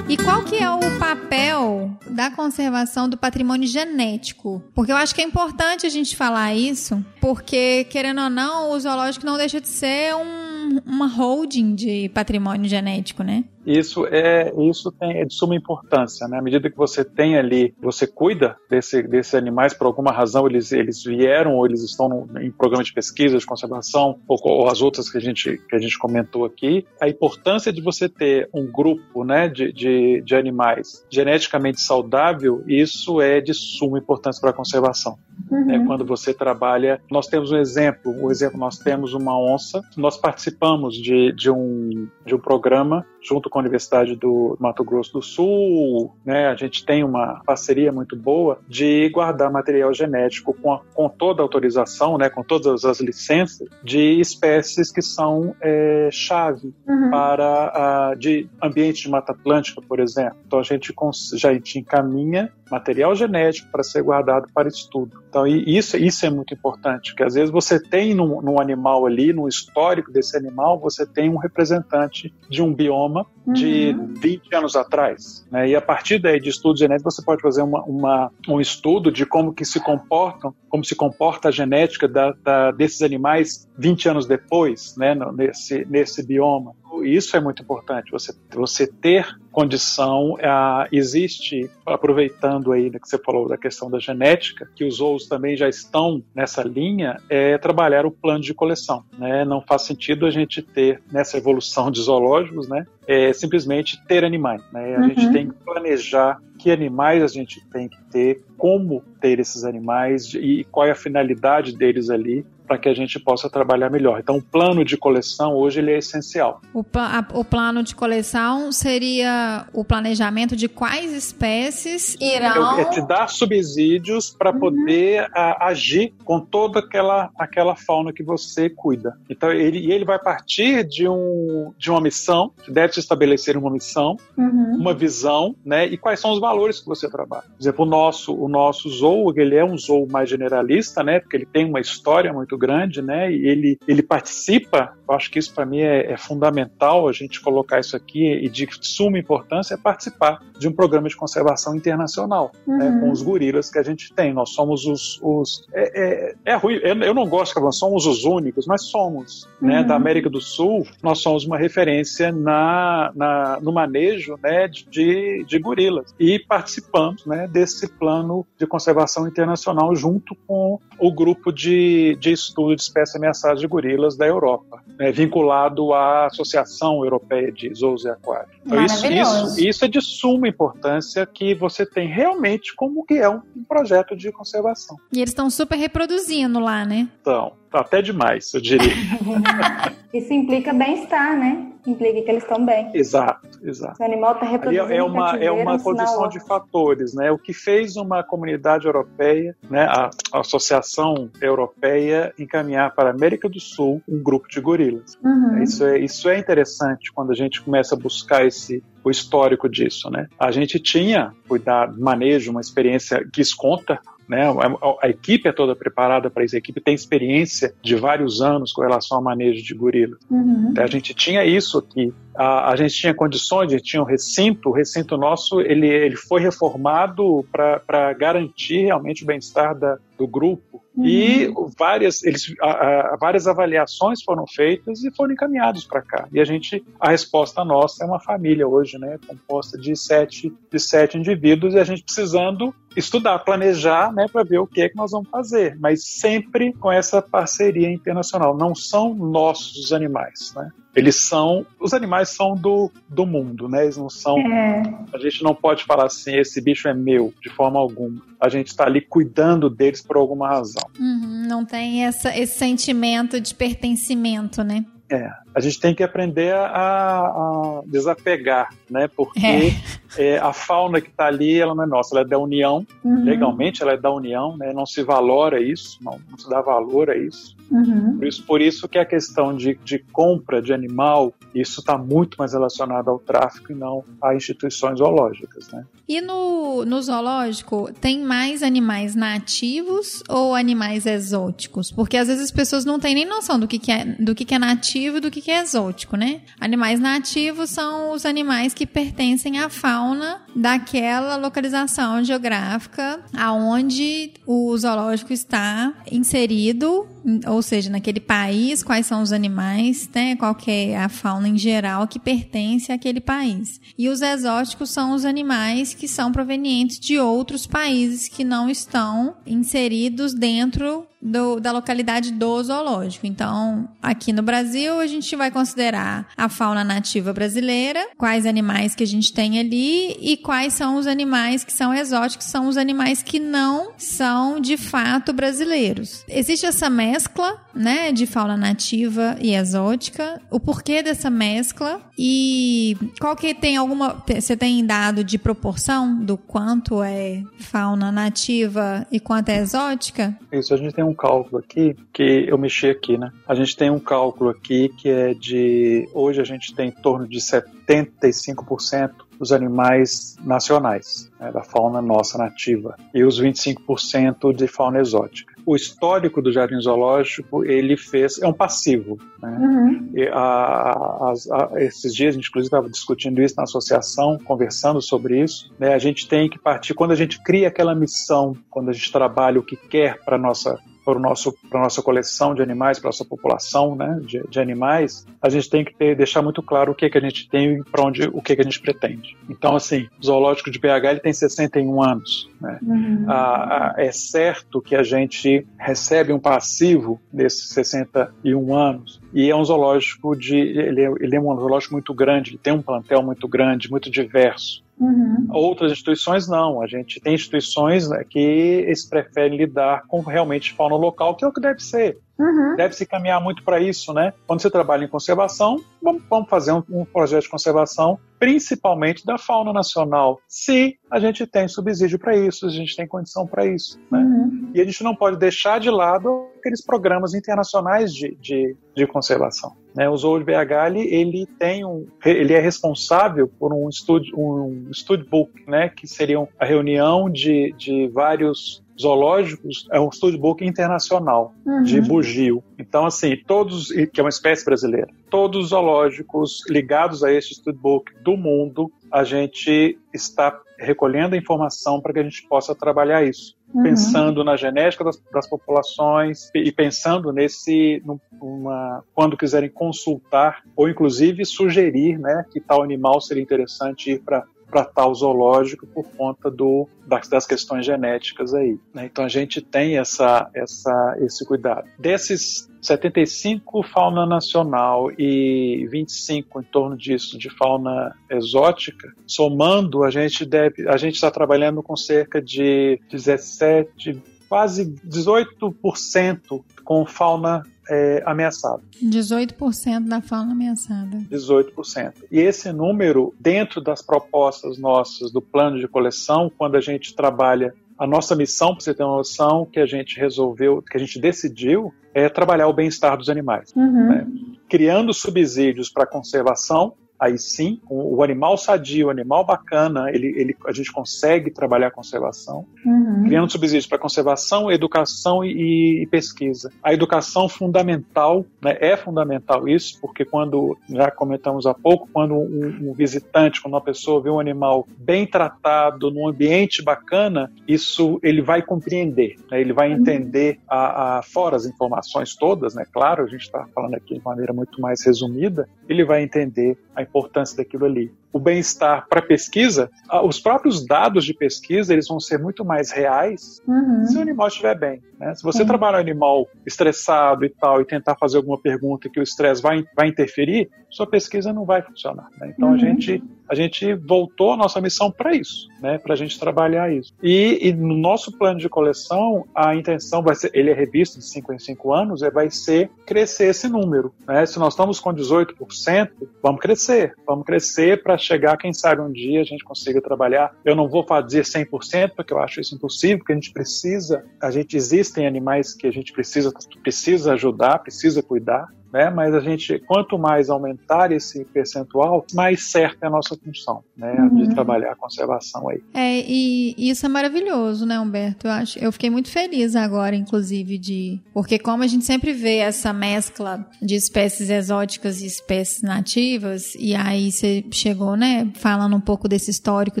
[0.08, 4.62] E qual que é o papel da conservação do patrimônio genético?
[4.74, 8.80] Porque eu acho que é importante a gente falar isso, porque, querendo ou não, o
[8.80, 13.44] zoológico não deixa de ser um, uma holding de patrimônio genético, né?
[13.66, 16.38] Isso é isso tem, é de suma importância, né?
[16.38, 20.72] À medida que você tem ali, você cuida desse, desses animais por alguma razão eles,
[20.72, 24.80] eles vieram ou eles estão no, em programa de pesquisa de conservação ou, ou, as
[24.80, 28.70] outras que a gente que a gente comentou aqui, a importância de você ter um
[28.70, 34.54] grupo, né, de, de, de animais geneticamente saudável, isso é de suma importância para a
[34.54, 35.18] conservação.
[35.50, 35.70] Uhum.
[35.70, 40.16] É quando você trabalha, nós temos um exemplo, um exemplo nós temos uma onça, nós
[40.16, 45.22] participamos de, de um de um programa junto com a Universidade do Mato Grosso do
[45.22, 50.80] Sul, né, a gente tem uma parceria muito boa de guardar material genético com, a,
[50.94, 56.74] com toda a autorização, né, com todas as licenças de espécies que são é, chave
[56.86, 57.10] uhum.
[57.10, 60.36] para a, de ambiente de Mata Atlântica, por exemplo.
[60.46, 60.92] Então a gente
[61.34, 65.22] já a gente encaminha material genético para ser guardado para estudo.
[65.28, 69.32] Então, isso, isso é muito importante, porque às vezes você tem num, num, animal ali,
[69.32, 73.52] no histórico desse animal, você tem um representante de um bioma uhum.
[73.52, 75.46] de 20 anos atrás.
[75.50, 75.68] Né?
[75.68, 79.24] E a partir daí de estudo genético, você pode fazer uma, uma, um estudo de
[79.24, 84.26] como que se comportam, como se comporta a genética da, da, desses animais 20 anos
[84.26, 85.14] depois, né?
[85.34, 86.72] nesse, nesse bioma
[87.04, 93.16] isso é muito importante, você, você ter condição, uh, existe, aproveitando aí né, que você
[93.16, 98.04] falou da questão da genética, que os zoos também já estão nessa linha, é trabalhar
[98.04, 99.04] o plano de coleção.
[99.18, 99.44] Né?
[99.44, 104.62] Não faz sentido a gente ter, nessa evolução de zoológicos, né, é, simplesmente ter animais.
[104.72, 104.94] Né?
[104.94, 105.08] A uhum.
[105.08, 110.34] gente tem que planejar que animais a gente tem que ter, como ter esses animais
[110.34, 114.18] e qual é a finalidade deles ali para que a gente possa trabalhar melhor.
[114.20, 116.60] Então, o plano de coleção hoje ele é essencial.
[116.74, 122.78] O, a, o plano de coleção seria o planejamento de quais espécies irão.
[122.78, 124.58] É, é te dar subsídios para uhum.
[124.58, 129.16] poder a, agir com toda aquela, aquela fauna que você cuida.
[129.30, 134.16] Então, ele, ele vai partir de, um, de uma missão, deve se estabelecer uma missão,
[134.36, 134.76] uhum.
[134.78, 135.86] uma visão, né?
[135.86, 137.44] E quais são os valores que você trabalha.
[137.44, 141.20] Por exemplo, o nosso, o nosso zoo, ele é um zoo mais generalista, né?
[141.20, 143.30] Porque ele tem uma história muito muito grande, né?
[143.30, 147.40] E ele, ele participa, eu acho que isso para mim é, é, fundamental a gente
[147.40, 152.50] colocar isso aqui e de suma importância é participar de um programa de conservação internacional,
[152.66, 152.74] né?
[152.74, 152.78] uhum.
[152.78, 153.00] né?
[153.00, 154.32] Com os gorilas que a gente tem.
[154.32, 155.20] Nós somos os.
[155.22, 159.48] os é, é, é ruim, eu não gosto que falando, somos os únicos, mas somos,
[159.60, 159.68] né?
[159.68, 159.82] uhum.
[159.82, 159.84] né?
[159.84, 165.58] Da América do Sul, nós somos uma referência na, na, no manejo né, de, de
[165.58, 166.14] gorilas.
[166.18, 172.74] E participamos né, desse plano de conservação internacional junto com o grupo de, de estudo
[172.74, 178.08] de espécies ameaçadas de gorilas da Europa, né, vinculado à Associação Europeia de Zoos e
[178.08, 178.56] Aquários.
[178.64, 183.28] Então, isso, isso, isso, é de suma importância que você tem realmente como que é
[183.28, 184.96] um, um projeto de conservação.
[185.12, 187.08] E eles estão super reproduzindo lá, né?
[187.20, 188.92] Então, até demais, eu diria.
[190.12, 191.72] Isso implica bem-estar, né?
[191.86, 192.90] Implica que eles estão bem.
[192.94, 194.02] Exato, exato.
[194.02, 194.92] O animal está reproduzindo.
[194.92, 197.30] É uma, é uma condição de fatores, né?
[197.30, 203.48] O que fez uma comunidade europeia, né, a, a Associação Europeia, encaminhar para a América
[203.48, 205.16] do Sul um grupo de gorilas.
[205.22, 205.62] Uhum.
[205.62, 210.10] Isso, é, isso é interessante quando a gente começa a buscar esse o histórico disso,
[210.10, 210.26] né?
[210.36, 214.44] A gente tinha cuidado, manejo, uma experiência que esconta né?
[214.48, 218.72] A, a, equipe é toda preparada para isso, a equipe tem experiência de vários anos
[218.72, 220.18] com relação ao manejo de gorilas.
[220.30, 220.74] Uhum.
[220.76, 224.70] A gente tinha isso aqui, a, a, gente tinha condições, a gente tinha um recinto,
[224.70, 229.76] o recinto nosso ele, ele foi reformado para garantir realmente o bem-estar
[230.18, 231.06] do grupo Uhum.
[231.06, 232.70] E várias, eles, a,
[233.12, 236.26] a, várias avaliações foram feitas e foram encaminhados para cá.
[236.32, 240.78] E a gente, a resposta nossa é uma família hoje, né, composta de sete, de
[240.78, 244.96] sete indivíduos e a gente precisando estudar, planejar, né, para ver o que é que
[244.96, 248.56] nós vamos fazer, mas sempre com essa parceria internacional.
[248.56, 250.70] Não são nossos animais, né?
[250.96, 253.84] Eles são, os animais são do, do mundo, né?
[253.84, 254.38] Eles não são.
[254.38, 254.82] É.
[255.12, 258.22] A gente não pode falar assim, esse bicho é meu, de forma alguma.
[258.40, 260.82] A gente está ali cuidando deles por alguma razão.
[260.98, 264.86] Uhum, não tem essa, esse sentimento de pertencimento, né?
[265.10, 269.08] É, a gente tem que aprender a, a desapegar, né?
[269.08, 269.70] Porque é.
[270.18, 272.86] É, a fauna que está ali, ela não é nossa, ela é da União.
[273.04, 273.24] Uhum.
[273.24, 274.72] Legalmente, ela é da União, né?
[274.72, 277.56] Não se valora isso, não, não se dá valor a isso.
[277.70, 278.16] Uhum.
[278.16, 278.42] Por isso.
[278.44, 283.10] Por isso que a questão de, de compra de animal, isso está muito mais relacionado
[283.10, 285.84] ao tráfico e não a instituições zoológicas, né?
[286.08, 291.90] E no, no zoológico, tem mais animais nativos ou animais exóticos?
[291.90, 294.44] Porque às vezes as pessoas não têm nem noção do que, que, é, do que,
[294.44, 296.40] que é nativo e do que, que é exótico, né?
[296.58, 305.32] Animais nativos são os animais que pertencem à fauna daquela localização geográfica aonde o zoológico
[305.32, 307.06] está inserido,
[307.46, 310.34] ou seja, naquele país, quais são os animais, né?
[310.34, 313.80] Qual é a fauna em geral que pertence àquele país.
[313.96, 319.36] E os exóticos são os animais que são provenientes de outros países que não estão
[319.46, 323.26] inseridos dentro do, da localidade do zoológico.
[323.26, 329.02] Então, aqui no Brasil, a gente vai considerar a fauna nativa brasileira, quais animais que
[329.02, 333.22] a gente tem ali e quais são os animais que são exóticos, são os animais
[333.22, 336.24] que não são de fato brasileiros.
[336.28, 340.40] Existe essa mescla, né, de fauna nativa e exótica.
[340.50, 346.36] O porquê dessa mescla e qual que tem alguma você tem dado de proporção do
[346.36, 350.36] quanto é fauna nativa e quanto é exótica?
[350.52, 353.30] Isso, a gente tem um cálculo aqui que eu mexi aqui, né?
[353.46, 357.26] A gente tem um cálculo aqui que é de hoje a gente tem em torno
[357.26, 364.98] de 75% dos animais nacionais, né, da fauna nossa nativa, e os 25% de fauna
[365.00, 365.54] exótica.
[365.64, 369.18] O histórico do jardim zoológico ele fez é um passivo.
[369.42, 369.58] Né?
[369.60, 370.10] Uhum.
[370.14, 375.02] E, a, a, a, esses dias a gente inclusive estava discutindo isso na associação, conversando
[375.02, 375.72] sobre isso.
[375.78, 375.92] Né?
[375.92, 379.58] A gente tem que partir quando a gente cria aquela missão, quando a gente trabalha
[379.58, 383.24] o que quer para nossa para, nosso, para nossa coleção de animais, para a nossa
[383.24, 387.08] população né, de, de, animais, a gente tem que ter, deixar muito claro o que,
[387.08, 389.36] que a gente tem e para onde o que, que a gente pretende.
[389.48, 392.50] Então, assim, o zoológico de BH ele tem 61 anos.
[392.60, 392.78] Né?
[392.82, 393.24] Uhum.
[393.28, 399.64] Ah, é certo que a gente recebe um passivo desses 61 anos e é um
[399.64, 403.46] zoológico de ele é, ele é um zoológico muito grande, ele tem um plantel muito
[403.46, 404.84] grande, muito diverso.
[404.98, 405.46] Uhum.
[405.50, 406.80] Outras instituições não.
[406.80, 411.48] A gente tem instituições né, que eles preferem lidar com realmente fauna local, que é
[411.48, 412.18] o que deve ser.
[412.38, 412.76] Uhum.
[412.76, 414.32] Deve se caminhar muito para isso, né?
[414.46, 419.38] Quando você trabalha em conservação, vamos, vamos fazer um, um, projeto de conservação, principalmente da
[419.38, 423.64] fauna nacional, se a gente tem subsídio para isso, se a gente tem condição para
[423.66, 424.18] isso, né?
[424.18, 424.70] Uhum.
[424.74, 429.74] E a gente não pode deixar de lado aqueles programas internacionais de, de, de conservação.
[429.94, 430.08] Né?
[430.10, 434.90] O Zoo de BH ele, ele, tem um, ele é responsável por um estúdio, um
[435.30, 435.88] book, né?
[435.88, 441.82] Que seriam a reunião de, de vários zoológicos é um book internacional uhum.
[441.82, 442.62] de bugio.
[442.78, 448.12] Então, assim, todos, que é uma espécie brasileira, todos os zoológicos ligados a este book
[448.22, 453.56] do mundo, a gente está recolhendo a informação para que a gente possa trabalhar isso.
[453.74, 453.82] Uhum.
[453.82, 458.02] Pensando na genética das, das, populações e pensando nesse,
[458.40, 464.44] numa, quando quiserem consultar ou inclusive sugerir né, que tal animal seria interessante ir para
[464.70, 468.78] para tal zoológico por conta do, das, das questões genéticas aí.
[468.92, 469.06] Né?
[469.06, 471.88] Então a gente tem essa, essa, esse cuidado.
[471.98, 480.44] Desses 75 fauna nacional e 25 em torno disso de fauna exótica, somando a gente
[480.44, 488.82] deve, a gente está trabalhando com cerca de 17, quase 18% com fauna é, ameaçada.
[489.02, 491.18] 18% da fauna ameaçada.
[491.30, 492.14] 18%.
[492.30, 497.74] E esse número, dentro das propostas nossas do plano de coleção, quando a gente trabalha
[497.98, 501.18] a nossa missão, para você ter uma noção, que a gente resolveu, que a gente
[501.18, 503.72] decidiu, é trabalhar o bem-estar dos animais.
[503.74, 504.08] Uhum.
[504.08, 504.26] Né?
[504.68, 510.72] Criando subsídios para conservação, aí sim, o, animal sadio, o animal bacana, ele, ele, a
[510.72, 513.24] gente consegue trabalhar a conservação, uhum.
[513.24, 516.70] criando subsídios para conservação, educação e, e, pesquisa.
[516.82, 522.90] A educação fundamental, né, é fundamental isso, porque quando, já comentamos há pouco, quando um,
[522.90, 528.42] um visitante, quando uma pessoa vê um animal bem tratado, num ambiente bacana, isso ele
[528.42, 530.00] vai compreender, né, ele vai uhum.
[530.00, 534.24] entender, a, a, fora as informações todas, né, claro, a gente está falando aqui de
[534.24, 539.90] maneira muito mais resumida, ele vai entender a importância daquilo ali o bem-estar para pesquisa,
[540.24, 544.04] os próprios dados de pesquisa eles vão ser muito mais reais uhum.
[544.04, 545.02] se o animal estiver bem.
[545.18, 545.34] Né?
[545.34, 549.22] Se você trabalhar um animal estressado e tal e tentar fazer alguma pergunta que o
[549.22, 552.28] estresse vai, vai interferir, sua pesquisa não vai funcionar.
[552.38, 552.52] Né?
[552.54, 552.74] Então uhum.
[552.74, 555.98] a gente a gente voltou a nossa missão para isso, né?
[555.98, 557.14] Para a gente trabalhar isso.
[557.22, 561.24] E, e, no nosso plano de coleção a intenção vai ser, ele é revisto de
[561.26, 564.12] 5 em 5 anos, é, vai ser crescer esse número.
[564.26, 564.44] Né?
[564.46, 566.10] Se nós estamos com 18%,
[566.42, 570.54] vamos crescer, vamos crescer para chegar, quem sabe um dia a gente consiga trabalhar.
[570.64, 574.50] Eu não vou fazer 100%, porque eu acho isso impossível, porque a gente precisa, a
[574.50, 576.52] gente existem animais que a gente precisa,
[576.82, 579.10] precisa ajudar, precisa cuidar, né?
[579.10, 584.14] Mas a gente, quanto mais aumentar esse percentual, mais certa é a nossa função, né?
[584.18, 584.36] Uhum.
[584.36, 585.82] De trabalhar a conservação aí.
[585.92, 588.46] É, e isso é maravilhoso, né, Humberto?
[588.46, 592.56] Eu acho, eu fiquei muito feliz agora, inclusive, de porque como a gente sempre vê
[592.56, 599.00] essa mescla de espécies exóticas e espécies nativas, e aí você chegou, né, falando um
[599.00, 600.00] pouco desse histórico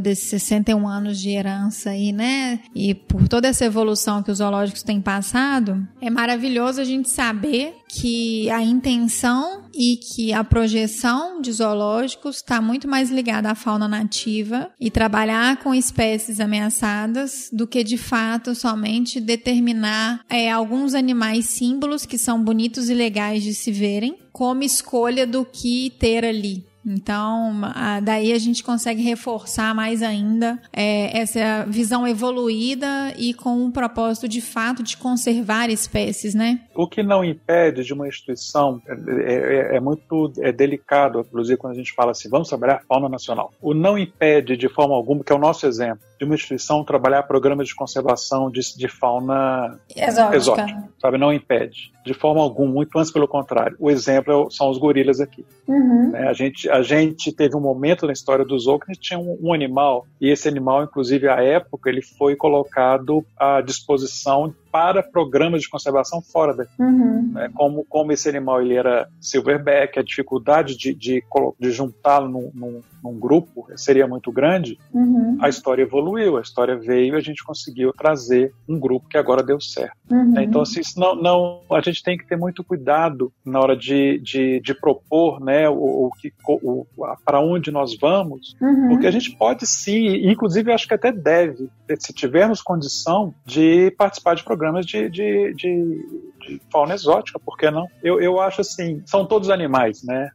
[0.00, 2.60] desses 61 anos de herança aí, né?
[2.74, 7.74] E por toda essa evolução que os zoológicos têm passado, é maravilhoso a gente saber
[7.88, 13.88] que a intenção e que a projeção de zoológicos está muito mais ligada à fauna
[13.88, 21.46] nativa e trabalhar com espécies ameaçadas do que de fato somente determinar é, alguns animais
[21.46, 26.64] símbolos que são bonitos e legais de se verem como escolha do que ter ali.
[26.86, 27.60] Então,
[28.04, 34.28] daí a gente consegue reforçar mais ainda é, essa visão evoluída e com um propósito
[34.28, 36.60] de fato de conservar espécies, né?
[36.74, 41.72] O que não impede de uma instituição, é, é, é muito é delicado, inclusive quando
[41.72, 43.52] a gente fala assim, vamos trabalhar fauna nacional.
[43.60, 47.22] O não impede de forma alguma, que é o nosso exemplo, de uma instituição trabalhar
[47.24, 50.36] programas de conservação de, de fauna exótica.
[50.36, 51.18] exótica, sabe?
[51.18, 53.76] Não impede, de forma alguma, muito antes pelo contrário.
[53.78, 55.44] O exemplo são os gorilas aqui.
[55.66, 56.12] Uhum.
[56.14, 59.18] A gente a gente teve um momento na história do zoo que a gente tinha
[59.18, 65.02] um, um, animal, e esse animal, inclusive, à época, ele foi colocado à disposição para
[65.02, 66.74] programas de conservação fora daqui.
[66.78, 67.30] Uhum.
[67.32, 67.50] Né?
[67.54, 71.24] Como, como esse animal ele era silverback, a dificuldade de, de,
[71.58, 75.38] de juntá-lo num, num, num, grupo seria muito grande, uhum.
[75.40, 79.42] a história evoluiu, a história veio e a gente conseguiu trazer um grupo que agora
[79.42, 79.96] deu certo.
[80.10, 80.32] Uhum.
[80.32, 80.44] Né?
[80.44, 84.60] Então, assim, não, não, a gente tem que ter muito cuidado na hora de, de,
[84.60, 86.10] de propor né, o,
[86.46, 86.86] o,
[87.24, 88.90] para onde nós vamos, uhum.
[88.90, 93.90] porque a gente pode sim, inclusive eu acho que até deve, se tivermos condição de
[93.96, 97.86] participar de programas programas de, de, de, de fauna exótica, por que não?
[98.02, 100.30] Eu, eu acho assim, são todos animais, né?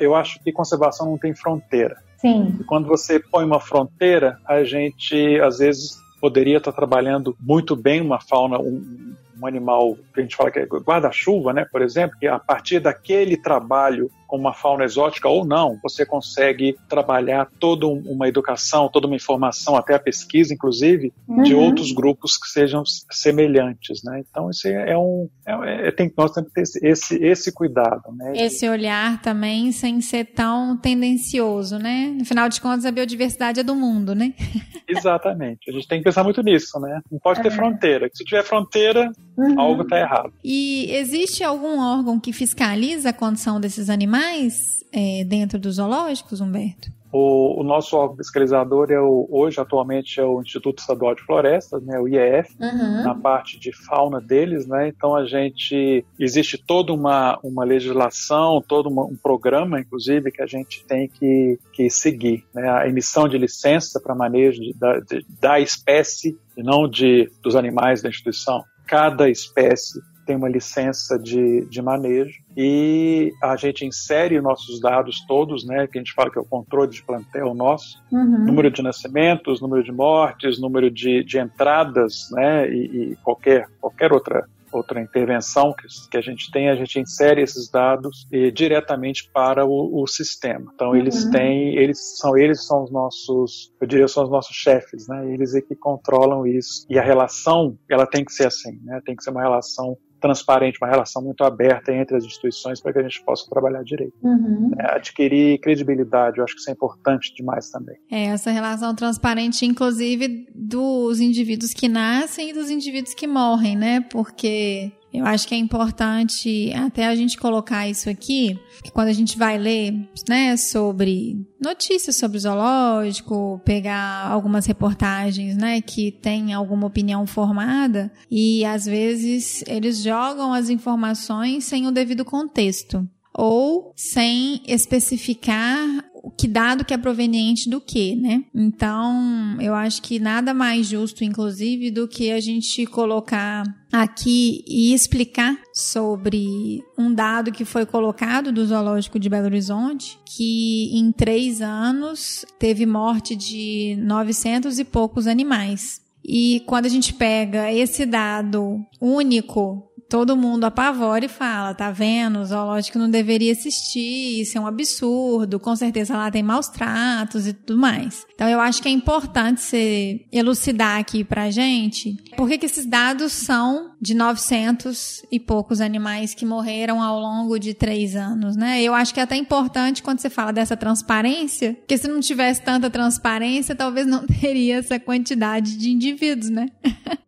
[0.00, 1.96] Eu acho que conservação não tem fronteira.
[2.18, 2.56] Sim.
[2.60, 8.00] E quando você põe uma fronteira, a gente às vezes poderia estar trabalhando muito bem
[8.00, 12.16] uma fauna, um, um animal que a gente fala que é guarda-chuva, né, por exemplo,
[12.18, 17.86] que a partir daquele trabalho com uma fauna exótica ou não, você consegue trabalhar toda
[17.86, 21.42] uma educação, toda uma informação, até a pesquisa, inclusive, uhum.
[21.44, 22.82] de outros grupos que sejam
[23.12, 24.24] semelhantes, né?
[24.28, 28.32] Então, isso é um, é, é, tem, nós temos que ter esse, esse cuidado, né?
[28.34, 32.12] Esse olhar também sem ser tão tendencioso, né?
[32.18, 34.34] No final de contas, a biodiversidade é do mundo, né?
[34.88, 35.70] Exatamente.
[35.70, 37.00] A gente tem que pensar muito nisso, né?
[37.10, 37.50] Não pode ter é.
[37.52, 38.10] fronteira.
[38.12, 39.60] Se tiver fronteira, uhum.
[39.60, 40.32] algo está errado.
[40.42, 44.24] E existe algum órgão que fiscaliza a condição desses animais?
[44.24, 46.92] mais é, dentro dos zoológicos, Humberto?
[47.12, 51.80] O, o, nosso órgão fiscalizador é o, hoje, atualmente, é o Instituto Estadual de Florestas,
[51.84, 53.04] né, o IEF, uhum.
[53.04, 54.88] na parte de fauna deles, né?
[54.88, 60.46] Então a gente existe toda uma, uma legislação, todo uma, um programa, inclusive, que a
[60.46, 62.68] gente tem que, que seguir, né?
[62.68, 67.54] A emissão de licença para manejo de, da, de, da espécie e não de dos
[67.54, 68.64] animais da instituição.
[68.86, 75.66] Cada espécie tem uma licença de, de manejo e a gente insere nossos dados todos,
[75.66, 78.44] né, que a gente fala que é o controle de plantel nosso, uhum.
[78.44, 84.12] número de nascimentos, número de mortes, número de, de entradas, né, e, e qualquer, qualquer
[84.12, 84.46] outra
[84.76, 89.64] outra intervenção que, que, a gente tem, a gente insere esses dados eh, diretamente para
[89.64, 90.70] o, o sistema.
[90.74, 90.96] Então uhum.
[90.96, 95.32] eles têm, eles são eles são os nossos, eu diria, são os nossos chefes, né?
[95.32, 96.86] Eles é que controlam isso.
[96.88, 99.00] E a relação, ela tem que ser assim, né?
[99.04, 102.98] Tem que ser uma relação transparente, uma relação muito aberta entre as instituições para que
[102.98, 104.14] a gente possa trabalhar direito.
[104.22, 104.70] Uhum.
[104.78, 107.96] É, adquirir credibilidade, eu acho que isso é importante demais também.
[108.10, 114.00] É, essa relação transparente, inclusive, dos indivíduos que nascem e dos indivíduos que morrem, né?
[114.00, 119.12] Porque eu acho que é importante até a gente colocar isso aqui, que quando a
[119.12, 119.94] gente vai ler,
[120.28, 128.64] né, sobre notícias sobre zoológico, pegar algumas reportagens, né, que tem alguma opinião formada e
[128.64, 136.04] às vezes eles jogam as informações sem o devido contexto ou sem especificar
[136.36, 138.44] que dado que é proveniente do que, né?
[138.54, 144.92] Então, eu acho que nada mais justo, inclusive, do que a gente colocar aqui e
[144.92, 151.60] explicar sobre um dado que foi colocado do Zoológico de Belo Horizonte, que em três
[151.60, 156.02] anos teve morte de 900 e poucos animais.
[156.24, 162.38] E quando a gente pega esse dado único todo mundo apavora e fala, tá vendo?
[162.38, 167.48] O zoológico não deveria existir, isso é um absurdo, com certeza lá tem maus tratos
[167.48, 168.24] e tudo mais.
[168.32, 172.86] Então eu acho que é importante você elucidar aqui pra gente por que, que esses
[172.86, 178.80] dados são de 900 e poucos animais que morreram ao longo de três anos, né?
[178.82, 182.62] Eu acho que é até importante quando você fala dessa transparência, porque se não tivesse
[182.62, 186.66] tanta transparência, talvez não teria essa quantidade de indivíduos, né?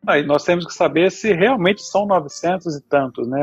[0.07, 3.43] Aí nós temos que saber se realmente são 900 e tantos, né?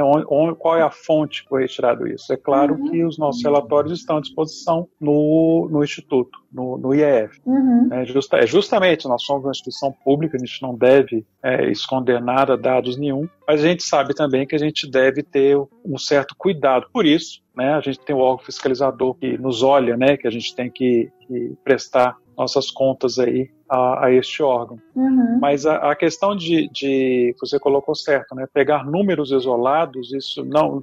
[0.59, 2.31] Qual é a fonte que foi retirado isso?
[2.31, 2.89] É claro uhum.
[2.89, 7.39] que os nossos relatórios estão à disposição no, no Instituto, no, no IEF.
[7.45, 7.89] Uhum.
[7.91, 12.21] É, justa, é, justamente, nós somos uma instituição pública, a gente não deve é, esconder
[12.21, 16.35] nada, dados nenhum, mas a gente sabe também que a gente deve ter um certo
[16.37, 16.87] cuidado.
[16.93, 20.31] Por isso, né, a gente tem o órgão fiscalizador que nos olha, né, que a
[20.31, 24.77] gente tem que, que prestar nossas contas aí a, a este órgão.
[24.95, 25.39] Uhum.
[25.41, 28.45] Mas a, a questão de, de, você colocou certo, né?
[28.53, 30.79] Pegar números isolados, isso não,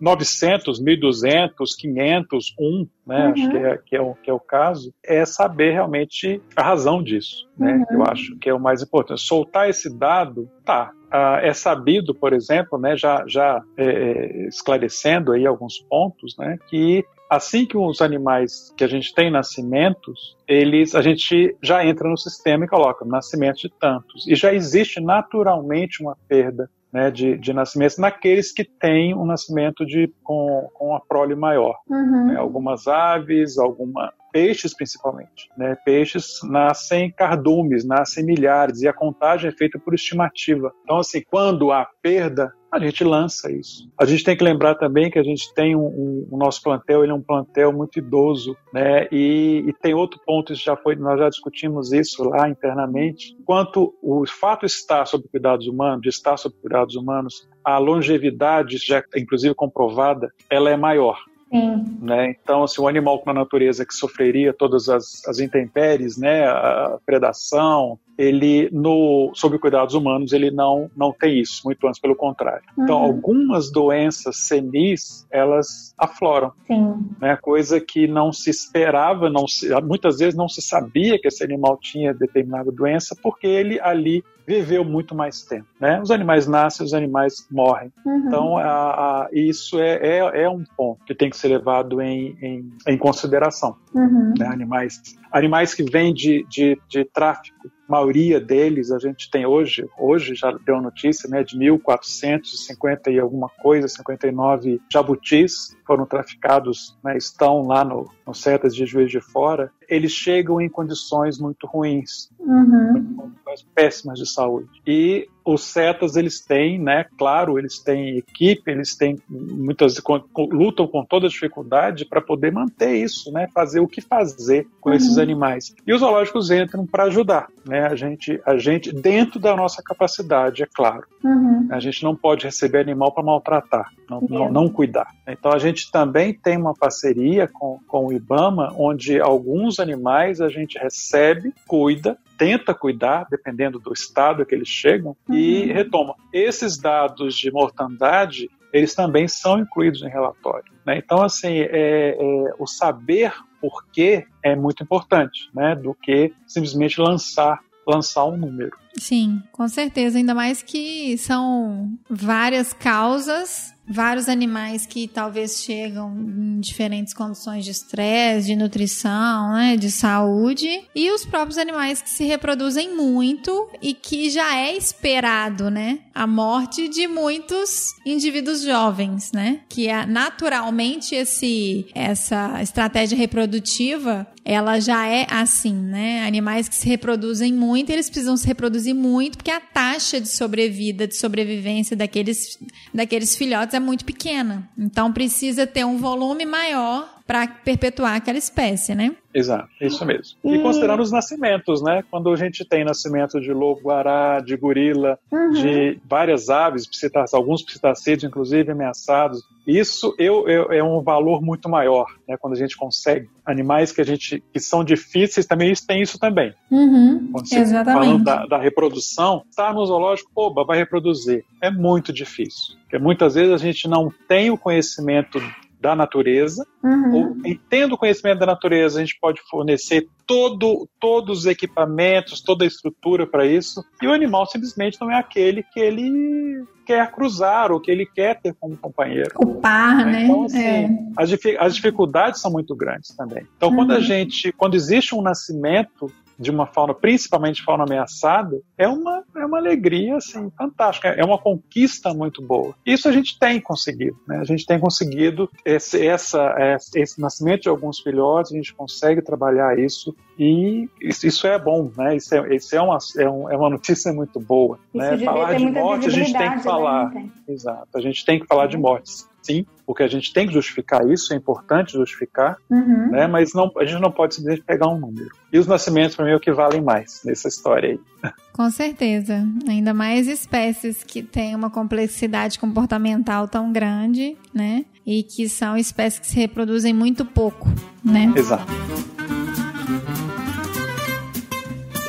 [0.00, 3.26] 900, 1.200, 500, 1, né?
[3.26, 3.32] Uhum.
[3.32, 7.02] Acho que é, que, é o, que é o caso, é saber realmente a razão
[7.02, 7.84] disso, né?
[7.90, 7.98] Uhum.
[7.98, 9.20] Eu acho que é o mais importante.
[9.20, 15.32] Soltar esse dado, tá, Uh, é sabido, por exemplo, né, já, já é, é, esclarecendo
[15.32, 20.96] aí alguns pontos, né, que assim que os animais que a gente tem nascimentos, eles
[20.96, 24.26] a gente já entra no sistema e coloca nascimento de tantos.
[24.26, 29.86] E já existe naturalmente uma perda né, de, de nascimentos naqueles que têm um nascimento
[29.86, 31.78] de, com, com a prole maior.
[31.88, 32.26] Uhum.
[32.26, 35.48] Né, algumas aves, alguma, peixes principalmente.
[35.56, 35.76] Né?
[35.84, 40.72] Peixes nascem cardumes, nascem milhares, e a contagem é feita por estimativa.
[40.84, 43.90] Então, assim, quando há perda, a gente lança isso.
[43.98, 47.02] A gente tem que lembrar também que a gente tem um, um o nosso plantel,
[47.02, 49.08] ele é um plantel muito idoso, né?
[49.10, 53.36] E, e, tem outro ponto, já foi, nós já discutimos isso lá internamente.
[53.44, 59.02] Quanto o fato está sob cuidados humanos, de estar sob cuidados humanos, a longevidade, já
[59.16, 61.18] inclusive comprovada, ela é maior.
[61.50, 61.98] Sim.
[62.00, 62.30] Né?
[62.30, 67.98] Então, assim, o animal na natureza que sofreria todas as, as intempéries, né, a predação,
[68.16, 72.62] ele no sob cuidados humanos ele não não tem isso, muito antes pelo contrário.
[72.78, 73.06] Então, uhum.
[73.06, 76.96] Algumas doenças senis elas afloram, Sim.
[77.20, 77.36] né?
[77.40, 81.78] Coisa que não se esperava, não se, muitas vezes não se sabia que esse animal
[81.80, 86.00] tinha determinada doença porque ele ali viveu muito mais tempo, né?
[86.00, 87.92] Os animais nascem, os animais morrem.
[88.04, 88.24] Uhum.
[88.26, 92.36] Então a, a, isso é, é, é, um ponto que tem que ser levado em,
[92.42, 93.76] em, em consideração.
[93.94, 94.34] Uhum.
[94.36, 94.46] Né?
[94.46, 100.34] Animais animais que vêm de, de, de tráfico maioria deles a gente tem hoje, hoje
[100.34, 107.62] já deu notícia, né, de 1.450 e alguma coisa, 59 jabutis foram traficados, né, estão
[107.62, 113.16] lá no, no setas de Juiz de Fora, eles chegam em condições muito ruins, uhum.
[113.16, 114.68] condições péssimas de saúde.
[114.86, 120.00] E os setas eles têm, né, claro, eles têm equipe, eles têm muitas
[120.36, 124.96] lutam com toda dificuldade para poder manter isso, né, fazer o que fazer com uhum.
[124.96, 125.74] esses animais.
[125.86, 130.62] E os zoológicos entram para ajudar, né, a gente, a gente dentro da nossa capacidade,
[130.62, 131.04] é claro.
[131.24, 131.68] Uhum.
[131.70, 135.08] A gente não pode receber animal para maltratar, não, não, não, cuidar.
[135.26, 140.48] Então a gente também tem uma parceria com, com o IBAMA, onde alguns animais a
[140.48, 145.34] gente recebe, cuida tenta cuidar, dependendo do estado que eles chegam, uhum.
[145.34, 146.14] e retoma.
[146.32, 150.72] Esses dados de mortandade, eles também são incluídos em relatório.
[150.86, 150.96] Né?
[150.96, 155.74] Então, assim, é, é, o saber por quê é muito importante, né?
[155.74, 158.74] do que simplesmente lançar, lançar um número.
[158.96, 160.18] Sim, com certeza.
[160.18, 167.72] Ainda mais que são várias causas vários animais que talvez chegam em diferentes condições de
[167.72, 173.92] estresse, de nutrição, né, de saúde, e os próprios animais que se reproduzem muito e
[173.92, 181.16] que já é esperado, né, a morte de muitos indivíduos jovens, né, que é naturalmente
[181.16, 186.26] esse essa estratégia reprodutiva ela já é assim, né?
[186.26, 191.06] Animais que se reproduzem muito, eles precisam se reproduzir muito, porque a taxa de sobrevida,
[191.06, 192.58] de sobrevivência daqueles,
[192.92, 194.68] daqueles filhotes é muito pequena.
[194.78, 199.14] Então precisa ter um volume maior para perpetuar aquela espécie, né?
[199.32, 200.36] Exato, isso mesmo.
[200.44, 202.02] E considerando os nascimentos, né?
[202.10, 205.50] Quando a gente tem nascimento de lobo-guará, de gorila, uhum.
[205.50, 206.88] de várias aves,
[207.32, 212.36] alguns psitacídeos, inclusive ameaçados, isso eu, eu, é um valor muito maior, né?
[212.36, 216.18] Quando a gente consegue animais que a gente que são difíceis, também isso tem isso
[216.18, 216.52] também.
[216.68, 218.06] Uhum, exatamente.
[218.06, 221.44] Falando da, da reprodução, está no zoológico, oba, vai reproduzir.
[221.62, 222.74] É muito difícil.
[222.80, 225.40] Porque muitas vezes a gente não tem o conhecimento
[225.80, 227.14] da natureza, uhum.
[227.14, 227.36] ou
[227.68, 233.26] tendo conhecimento da natureza, a gente pode fornecer todo, todos os equipamentos, toda a estrutura
[233.26, 237.90] para isso, e o animal simplesmente não é aquele que ele quer cruzar ou que
[237.90, 239.30] ele quer ter como companheiro.
[239.36, 240.24] O par, né?
[240.24, 240.88] Então, assim, é.
[241.16, 243.46] as, as, dificuldades são muito grandes também.
[243.56, 243.76] Então, uhum.
[243.76, 244.00] quando a uhum.
[244.02, 249.58] gente, quando existe um nascimento de uma fauna, principalmente fauna ameaçada, é uma, é uma
[249.58, 252.74] alegria assim, fantástica, é uma conquista muito boa.
[252.84, 254.38] Isso a gente tem conseguido, né?
[254.38, 256.56] a gente tem conseguido esse, essa,
[256.94, 261.90] esse nascimento de alguns filhotes, a gente consegue trabalhar isso e isso, isso é bom,
[261.94, 262.16] né?
[262.16, 264.78] Isso é, isso é, uma, é, um, é uma notícia muito boa.
[264.94, 265.18] Né?
[265.18, 267.10] Falar de morte a gente tem que né, falar.
[267.10, 267.28] Né?
[267.46, 271.06] Exato, a gente tem que falar de mortes sim, porque a gente tem que justificar
[271.10, 273.10] isso, é importante justificar, uhum.
[273.10, 273.26] né?
[273.26, 275.30] mas não, a gente não pode simplesmente pegar um número.
[275.52, 278.00] E os nascimentos, para mim, é o que valem mais nessa história aí.
[278.52, 279.46] Com certeza.
[279.68, 284.84] Ainda mais espécies que têm uma complexidade comportamental tão grande, né?
[285.06, 287.68] E que são espécies que se reproduzem muito pouco,
[288.04, 288.32] né?
[288.36, 288.70] Exato.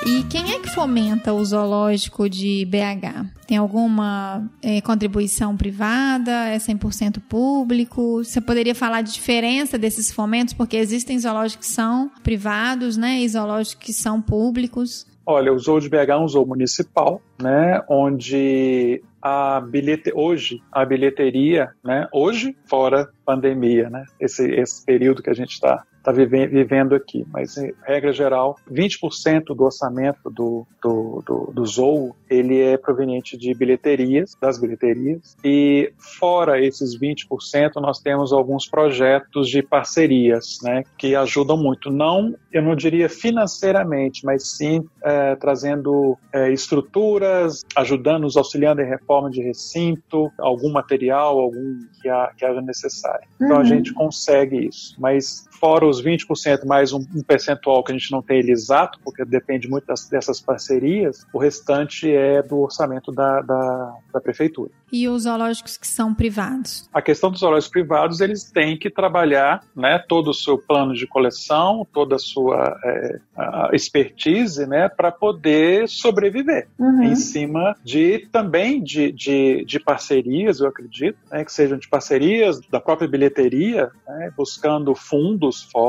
[0.06, 3.26] E quem é que fomenta o zoológico de BH?
[3.48, 6.32] Tem alguma é, contribuição privada?
[6.48, 8.24] É 100% público?
[8.24, 10.54] Você poderia falar de diferença desses fomentos?
[10.54, 13.20] Porque existem zoológicos que são privados, né?
[13.20, 15.06] E zoológicos que são públicos.
[15.26, 17.82] Olha, o Zoo de BH é um zoo municipal, né?
[17.88, 22.08] Onde a bilhete hoje a bilheteria, né?
[22.12, 24.04] Hoje fora pandemia, né?
[24.20, 27.26] Esse, esse período que a gente está está vivendo aqui.
[27.32, 33.38] Mas, em regra geral, 20% do orçamento do, do, do, do Zou ele é proveniente
[33.38, 37.28] de bilheterias, das bilheterias, e fora esses 20%,
[37.76, 41.92] nós temos alguns projetos de parcerias, né, que ajudam muito.
[41.92, 48.88] Não, eu não diria financeiramente, mas sim é, trazendo é, estruturas, ajudando, nos auxiliando em
[48.88, 53.28] reforma de recinto, algum material, algum que, há, que haja necessário.
[53.36, 53.62] Então uhum.
[53.62, 54.96] a gente consegue isso.
[55.00, 59.00] Mas fora os 20% mais um, um, percentual que a gente não tem ele exato,
[59.04, 64.72] porque depende muito das, dessas parcerias, o restante é do orçamento da, da, da, prefeitura.
[64.92, 66.90] E os zoológicos que são privados?
[66.94, 71.08] A questão dos zoológicos privados, eles têm que trabalhar né, todo o seu plano de
[71.08, 77.04] coleção, toda a sua é, a expertise, né, para poder sobreviver uhum.
[77.04, 82.60] em cima de também de, de, de parcerias, eu acredito, né, que sejam de parcerias
[82.70, 85.81] da própria bilheteria, né, buscando fundos fora,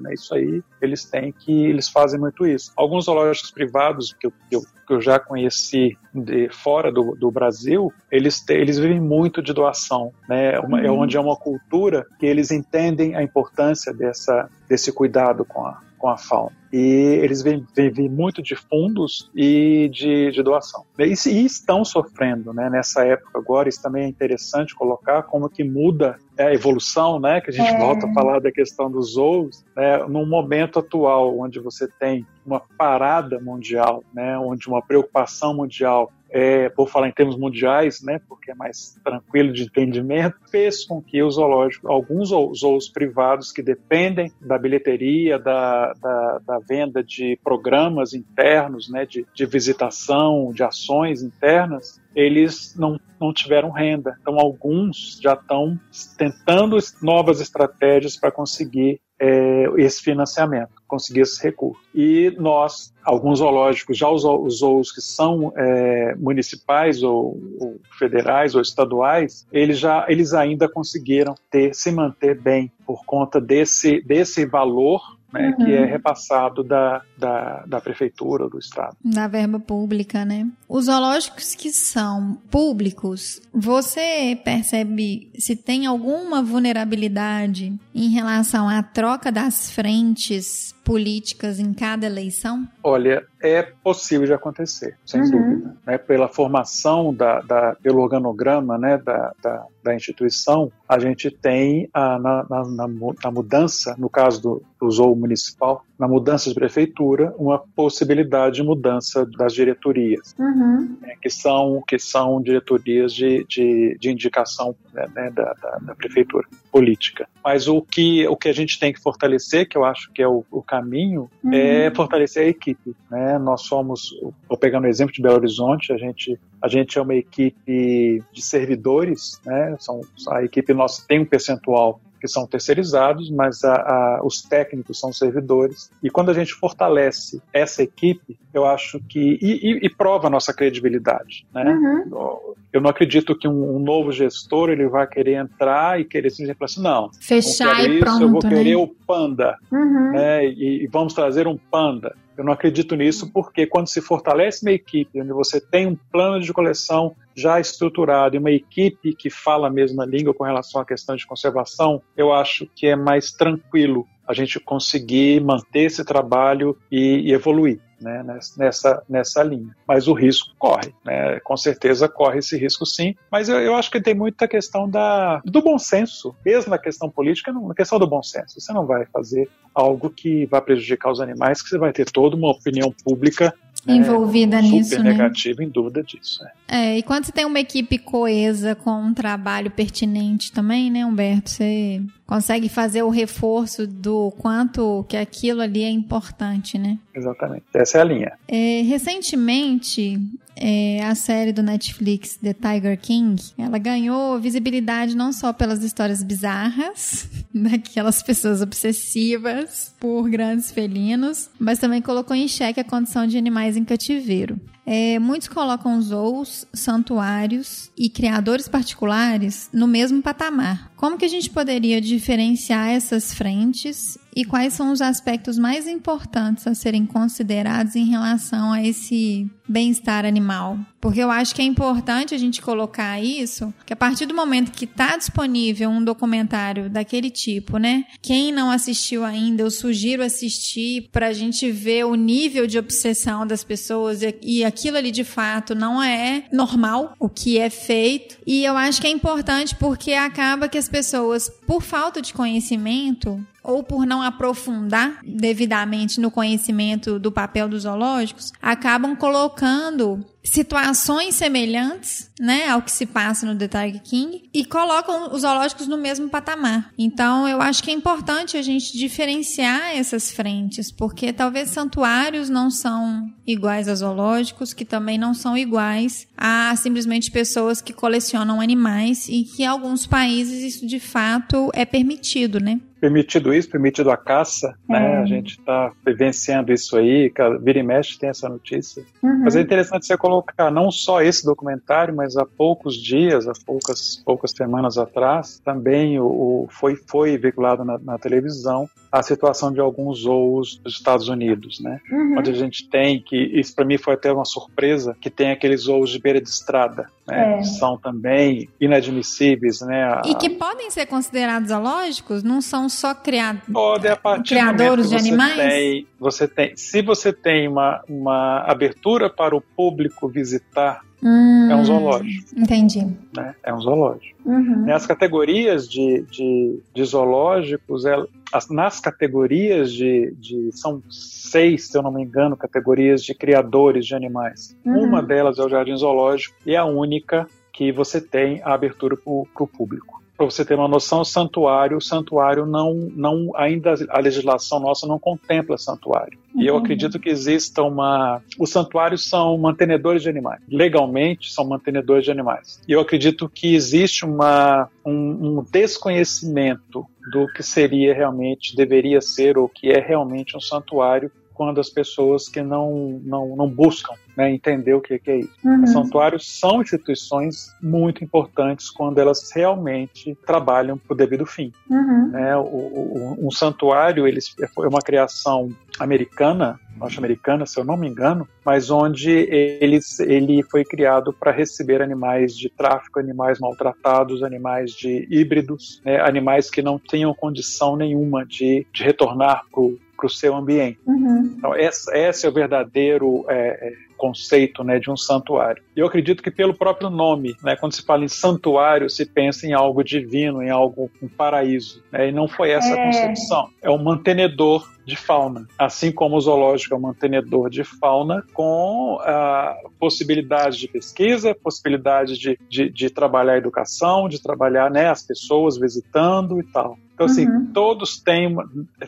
[0.00, 0.14] né?
[0.14, 2.72] Isso aí eles têm que eles fazem muito isso.
[2.76, 7.30] Alguns zoológicos privados que eu, que eu, que eu já conheci de fora do, do
[7.30, 10.58] Brasil, eles te, eles vivem muito de doação, né?
[10.60, 10.96] Uma, é uhum.
[10.96, 15.87] É onde é uma cultura que eles entendem a importância dessa desse cuidado com a
[15.98, 16.56] com a fauna.
[16.72, 16.78] E
[17.22, 20.84] eles vivem muito de fundos e de, de doação.
[20.98, 23.68] E, e, estão sofrendo né, nessa época agora.
[23.68, 27.78] Isso também é interessante colocar como que muda a evolução, né, que a gente é.
[27.78, 32.60] volta a falar da questão dos zoos, né, num momento atual onde você tem uma
[32.60, 38.50] parada mundial, né, onde uma preocupação mundial é, por falar em termos mundiais, né, porque
[38.50, 44.32] é mais tranquilo de entendimento, fez com que os zoológicos, alguns zoos privados que dependem
[44.40, 51.22] da bilheteria, da, da, da venda de programas internos, né, de, de visitação, de ações
[51.22, 54.16] internas, eles não, não tiveram renda.
[54.20, 55.78] Então, alguns já estão
[56.16, 61.80] tentando novas estratégias para conseguir é, esse financiamento, conseguir esse recurso.
[61.94, 68.60] E nós, alguns zoológicos, já os, os que são é, municipais ou, ou, federais ou
[68.60, 75.17] estaduais, eles já eles ainda conseguiram ter se manter bem por conta desse desse valor
[75.32, 75.64] né, uhum.
[75.64, 78.96] que é repassado da, da, da prefeitura ou do estado.
[79.04, 80.48] Da verba pública, né?
[80.68, 89.30] Os zoológicos que são públicos, você percebe se tem alguma vulnerabilidade em relação à troca
[89.30, 92.66] das frentes políticas em cada eleição?
[92.82, 95.30] Olha, é possível de acontecer, sem uhum.
[95.30, 95.76] dúvida.
[95.86, 95.98] Né?
[95.98, 102.18] Pela formação, da, da, pelo organograma né, da, da, da instituição, a gente tem a,
[102.18, 102.88] na, na,
[103.22, 108.62] na, mudança, no caso do, do zoo municipal, na mudança de prefeitura, uma possibilidade de
[108.62, 110.96] mudança das diretorias, uhum.
[111.00, 115.94] né, que, são, que são diretorias de, de, de indicação né, né, da, da, da,
[115.94, 117.28] prefeitura política.
[117.42, 120.28] Mas o que, o que a gente tem que fortalecer, que eu acho que é
[120.28, 121.52] o, o caminho, uhum.
[121.52, 122.94] é fortalecer a equipe.
[123.10, 123.38] Né?
[123.38, 124.10] Nós somos,
[124.48, 128.42] vou pegar no exemplo de Belo Horizonte, a gente, a gente é uma equipe de
[128.42, 129.76] servidores, né?
[129.78, 130.00] São,
[130.30, 135.12] a equipe nossa tem um percentual que são terceirizados, mas a, a, os técnicos são
[135.12, 135.90] servidores.
[136.02, 139.38] E quando a gente fortalece essa equipe, eu acho que.
[139.40, 141.46] E, e, e prova a nossa credibilidade.
[141.54, 141.64] Né?
[141.64, 142.54] Uhum.
[142.72, 146.58] Eu não acredito que um, um, novo gestor ele vai querer entrar e querer simplesmente
[146.58, 148.22] falar assim: não, fechar e isso, pronto.
[148.22, 148.76] Eu vou querer né?
[148.76, 149.56] o panda.
[149.70, 150.12] Uhum.
[150.12, 150.46] Né?
[150.46, 152.14] E, e vamos trazer um panda.
[152.38, 156.40] Eu não acredito nisso porque quando se fortalece uma equipe, onde você tem um plano
[156.40, 160.84] de coleção já estruturado e uma equipe que fala a mesma língua com relação à
[160.84, 166.78] questão de conservação, eu acho que é mais tranquilo a gente conseguir manter esse trabalho
[166.92, 168.24] e, e evoluir né,
[168.56, 169.74] nessa, nessa linha.
[169.86, 171.40] Mas o risco corre, né?
[171.40, 173.14] com certeza corre esse risco sim.
[173.30, 177.10] Mas eu, eu acho que tem muita questão da, do bom senso, mesmo na questão
[177.10, 178.60] política, na questão do bom senso.
[178.60, 182.36] Você não vai fazer algo que vai prejudicar os animais, que você vai ter toda
[182.36, 183.54] uma opinião pública
[183.86, 185.12] né, envolvida nisso, super né?
[185.12, 186.44] negativa, em dúvida disso.
[186.66, 186.94] É.
[186.94, 186.98] é.
[186.98, 191.50] e quando você tem uma equipe coesa com um trabalho pertinente também, né, Humberto?
[191.50, 196.98] Você consegue fazer o reforço do quanto que aquilo ali é importante, né?
[197.14, 198.32] Exatamente, essa é a linha.
[198.46, 200.20] É, recentemente,
[200.60, 206.22] é, a série do Netflix The Tiger King, ela ganhou visibilidade não só pelas histórias
[206.22, 213.38] bizarras daquelas pessoas obsessivas por grandes felinos, mas também colocou em xeque a condição de
[213.38, 214.60] animais em cativeiro.
[214.90, 220.90] É, muitos colocam zoos, santuários e criadores particulares no mesmo patamar.
[220.96, 226.66] Como que a gente poderia diferenciar essas frentes e quais são os aspectos mais importantes
[226.66, 230.78] a serem considerados em relação a esse bem-estar animal?
[231.00, 234.72] Porque eu acho que é importante a gente colocar isso, que a partir do momento
[234.72, 238.04] que está disponível um documentário daquele tipo, né?
[238.20, 243.46] Quem não assistiu ainda, eu sugiro assistir para a gente ver o nível de obsessão
[243.46, 248.38] das pessoas e, e aquilo ali de fato não é normal o que é feito.
[248.46, 253.44] E eu acho que é importante porque acaba que as pessoas, por falta de conhecimento,
[253.62, 262.30] ou por não aprofundar devidamente no conhecimento do papel dos zoológicos, acabam colocando situações semelhantes,
[262.40, 266.28] né, ao que se passa no The Tiger King e colocam os zoológicos no mesmo
[266.28, 266.90] patamar.
[266.96, 272.70] Então, eu acho que é importante a gente diferenciar essas frentes, porque talvez santuários não
[272.70, 279.28] são iguais a zoológicos, que também não são iguais a simplesmente pessoas que colecionam animais
[279.28, 282.80] e que em alguns países isso de fato é permitido, né?
[283.00, 284.98] Permitido isso, permitido a caça, né?
[284.98, 285.00] é.
[285.00, 285.22] né?
[285.22, 287.32] A gente está vivenciando isso aí,
[287.62, 289.02] vira e mexe tem essa notícia.
[289.22, 289.42] Uhum.
[289.44, 294.22] Mas é interessante você colocar não só esse documentário, mas há poucos dias, há poucas,
[294.24, 299.80] poucas semanas atrás, também o, o foi, foi veiculado na, na, televisão a situação de
[299.80, 302.00] alguns zoos dos Estados Unidos, né?
[302.10, 302.36] Uhum.
[302.38, 305.82] Onde a gente tem que, isso para mim foi até uma surpresa, que tem aqueles
[305.82, 307.58] zoos de beira de estrada, né?
[307.58, 307.62] É.
[307.62, 310.04] São também inadmissíveis, né?
[310.04, 310.22] A...
[310.26, 312.42] E que podem ser considerados zoológicos?
[312.42, 313.60] Não são só criado...
[313.72, 315.56] Pode, a partir criadores de animais?
[315.56, 321.74] Tem, você tem, se você tem uma, uma abertura para o público visitar Hum, é
[321.74, 322.54] um zoológico.
[322.56, 323.06] Entendi.
[323.34, 323.54] Né?
[323.62, 324.38] É um zoológico.
[324.44, 324.86] Uhum.
[324.86, 328.14] Nas categorias de, de, de zoológicos, é,
[328.52, 330.70] as, nas categorias de, de.
[330.72, 334.76] São seis, se eu não me engano, categorias de criadores de animais.
[334.84, 335.04] Uhum.
[335.04, 339.16] Uma delas é o jardim zoológico e é a única que você tem a abertura
[339.16, 344.20] para o público para você ter uma noção, santuário, o santuário não, não, ainda a
[344.20, 346.38] legislação nossa não contempla santuário.
[346.54, 346.80] E eu uhum.
[346.80, 350.60] acredito que exista uma, os santuários são mantenedores de animais.
[350.68, 352.80] Legalmente são mantenedores de animais.
[352.86, 359.58] E eu acredito que existe uma, um, um desconhecimento do que seria realmente, deveria ser
[359.58, 364.48] ou que é realmente um santuário quando as pessoas que não, não, não buscam né,
[364.48, 365.52] entender o que, que é isso.
[365.64, 365.82] Uhum.
[365.82, 371.72] Os santuários são instituições muito importantes quando elas realmente trabalham para o devido fim.
[371.90, 372.28] Uhum.
[372.28, 374.38] Né, o, o, um santuário ele
[374.72, 380.84] foi uma criação americana, norte-americana, se eu não me engano, mas onde ele, ele foi
[380.84, 386.96] criado para receber animais de tráfico, animais maltratados, animais de híbridos, né, animais que não
[386.96, 390.98] tenham condição nenhuma de, de retornar para o seu ambiente.
[391.06, 391.54] Uhum.
[391.56, 395.82] Então, esse, esse, é o verdadeiro é, é conceito né, de um santuário.
[395.94, 399.72] Eu acredito que pelo próprio nome, né, quando se fala em santuário, se pensa em
[399.72, 402.02] algo divino, em algo, um paraíso.
[402.10, 403.00] Né, e não foi essa é.
[403.00, 403.70] a concepção.
[403.80, 409.18] É um mantenedor de fauna, assim como o zoológico é um mantenedor de fauna com
[409.22, 415.22] a possibilidade de pesquisa, possibilidade de, de, de trabalhar a educação, de trabalhar né, as
[415.22, 416.98] pessoas visitando e tal.
[417.18, 417.66] Então, assim, uhum.
[417.74, 418.56] todos têm,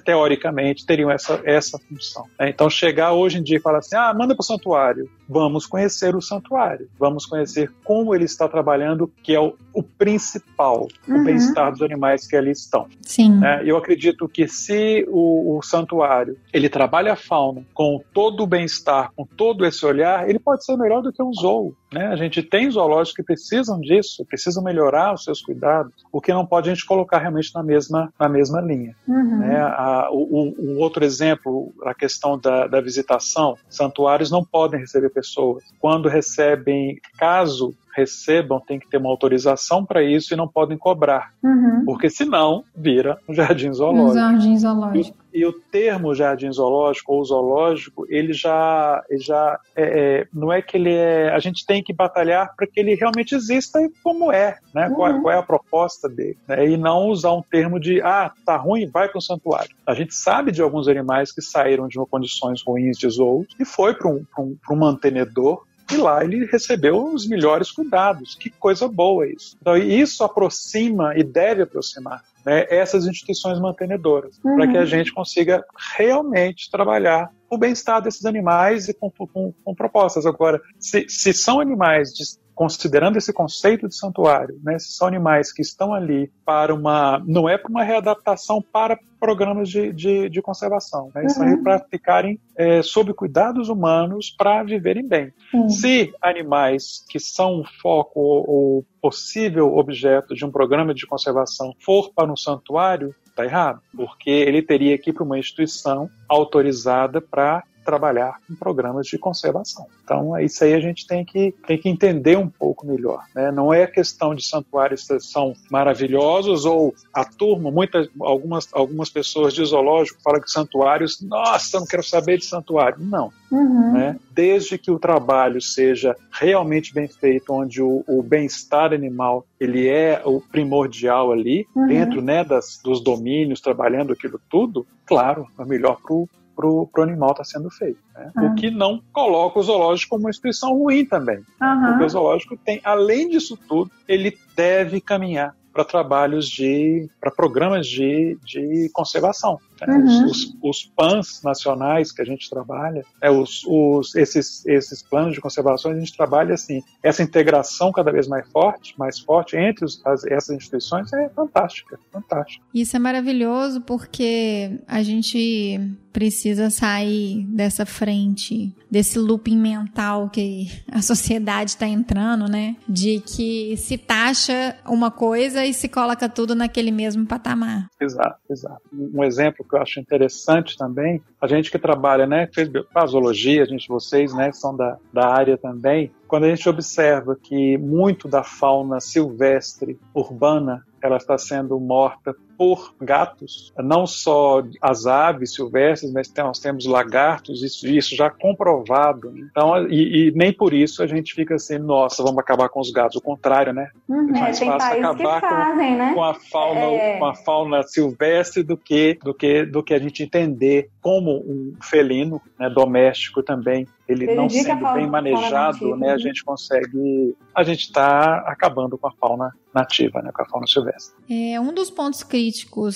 [0.04, 2.26] teoricamente, teriam essa, essa função.
[2.36, 2.50] Né?
[2.50, 5.08] Então, chegar hoje em dia e falar assim, ah, manda para o santuário.
[5.28, 6.88] Vamos conhecer o santuário.
[6.98, 11.20] Vamos conhecer como ele está trabalhando, que é o, o principal, uhum.
[11.20, 12.86] o bem-estar dos animais que ali estão.
[13.02, 13.38] Sim.
[13.38, 13.62] Né?
[13.64, 19.12] Eu acredito que se o, o santuário, ele trabalha a fauna com todo o bem-estar,
[19.14, 21.74] com todo esse olhar, ele pode ser melhor do que um zoo.
[21.92, 22.06] Né?
[22.06, 26.46] A gente tem zoológicos que precisam disso, precisam melhorar os seus cuidados, o que não
[26.46, 28.94] pode a gente colocar realmente na mesma, na mesma linha.
[29.08, 29.38] Uhum.
[29.38, 29.60] Né?
[29.60, 35.64] A, o, o, outro exemplo, a questão da, da visitação, santuários não podem receber pessoas.
[35.80, 41.32] Quando recebem, caso recebam tem que ter uma autorização para isso e não podem cobrar,
[41.42, 41.84] uhum.
[41.84, 44.10] porque senão vira um jardim zoológico.
[44.10, 45.18] Um jardim zoológico.
[45.32, 50.52] E, e, o termo jardim zoológico ou zoológico, ele já, ele já é, é, não
[50.52, 51.30] é que ele é.
[51.32, 54.88] A gente tem que batalhar para que ele realmente exista como é, né?
[54.88, 54.94] Uhum.
[54.94, 56.68] Qual, qual, é a proposta dele, né?
[56.68, 59.70] E não usar um termo de ah, tá ruim, vai para o santuário.
[59.86, 63.94] A gente sabe de alguns animais que saíram de condições ruins de zoo e foi
[63.94, 68.34] para um, um, um mantenedor e lá ele recebeu os melhores cuidados.
[68.34, 69.56] Que coisa boa isso.
[69.60, 74.56] Então, isso aproxima e deve aproximar né, essas instituições mantenedoras, uhum.
[74.56, 75.64] para que a gente consiga
[75.96, 80.24] realmente trabalhar o bem-estar desses animais e com, com, com propostas.
[80.24, 82.24] Agora, se, se são animais de,
[82.60, 87.18] considerando esse conceito de santuário, né, se são animais que estão ali para uma.
[87.26, 91.42] não é para uma readaptação para programas de, de, de conservação, né, uhum.
[91.42, 95.32] aí para ficarem é, sob cuidados humanos para viverem bem.
[95.54, 95.70] Uhum.
[95.70, 102.12] Se animais que são foco ou, ou possível objeto de um programa de conservação for
[102.14, 107.64] para um santuário, está errado, porque ele teria que ir para uma instituição autorizada para
[107.90, 109.84] trabalhar com programas de conservação.
[110.04, 113.24] Então, isso aí a gente tem que, tem que entender um pouco melhor.
[113.34, 113.50] Né?
[113.50, 119.52] Não é questão de santuários que são maravilhosos ou a turma, muitas, algumas, algumas pessoas
[119.52, 122.98] de zoológico falam que santuários, nossa, não quero saber de santuário.
[123.00, 123.32] Não.
[123.50, 123.92] Uhum.
[123.92, 124.16] Né?
[124.30, 130.22] Desde que o trabalho seja realmente bem feito, onde o, o bem-estar animal ele é
[130.24, 131.88] o primordial ali, uhum.
[131.88, 136.28] dentro né, das, dos domínios, trabalhando aquilo tudo, claro, é melhor para o
[136.60, 137.98] para o animal está sendo feito.
[138.14, 138.30] Né?
[138.36, 138.46] Uhum.
[138.46, 141.38] O que não coloca o zoológico como uma instituição ruim também.
[141.60, 141.86] Uhum.
[141.88, 147.86] Porque o zoológico tem, além disso tudo, ele deve caminhar para trabalhos de, para programas
[147.86, 149.58] de, de conservação.
[149.86, 149.94] Né?
[149.96, 150.26] Uhum.
[150.26, 155.40] Os, os, PANs nacionais que a gente trabalha, é, os, os, esses, esses planos de
[155.40, 160.04] conservação, a gente trabalha assim, essa integração cada vez mais forte, mais forte entre os,
[160.06, 162.64] as, essas instituições é fantástica, fantástica.
[162.74, 165.80] Isso é maravilhoso porque a gente
[166.12, 172.76] precisa sair dessa frente, desse looping mental que a sociedade está entrando, né?
[172.88, 177.88] De que se taxa uma coisa e se coloca tudo naquele mesmo patamar.
[178.00, 178.82] Exato, exato.
[178.92, 182.68] Um exemplo que eu acho interessante também, a gente que trabalha, né, fez
[183.06, 187.78] zoologia, a gente, vocês, né, são da, da área também, quando a gente observa que
[187.78, 195.54] muito da fauna silvestre urbana ela está sendo morta por gatos, não só as aves
[195.54, 199.30] silvestres, mas nós temos lagartos, isso, isso já comprovado.
[199.30, 199.48] Né?
[199.50, 202.90] Então, e, e, nem por isso a gente fica assim, nossa, vamos acabar com os
[202.90, 203.16] gatos.
[203.16, 203.88] O contrário, né?
[204.06, 206.12] Uhum, é mais fácil acabar fazem, com, né?
[206.12, 207.18] com, a fauna, é...
[207.18, 211.72] com a fauna silvestre do que, do que, do que a gente entender como um
[211.80, 217.82] felino né, doméstico também ele não sendo bem manejado, né, a gente consegue, a gente
[217.82, 221.14] está acabando com a fauna nativa, né, com a fauna silvestre.
[221.30, 222.49] É, um dos pontos críticos,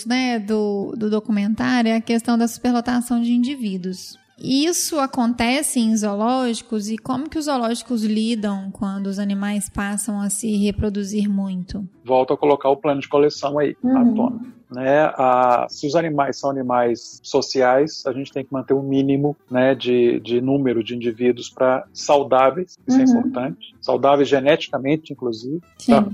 [0.07, 4.19] né, do, do documentário é a questão da superlotação de indivíduos.
[4.39, 10.29] Isso acontece em zoológicos e como que os zoológicos lidam quando os animais passam a
[10.29, 11.89] se reproduzir muito?
[12.05, 13.97] Volto a colocar o plano de coleção aí uhum.
[13.97, 18.75] à tona né, a, se os animais são animais sociais, a gente tem que manter
[18.75, 23.07] um mínimo né, de, de número de indivíduos para saudáveis, isso é uhum.
[23.07, 25.61] é importante, saudáveis geneticamente, inclusive,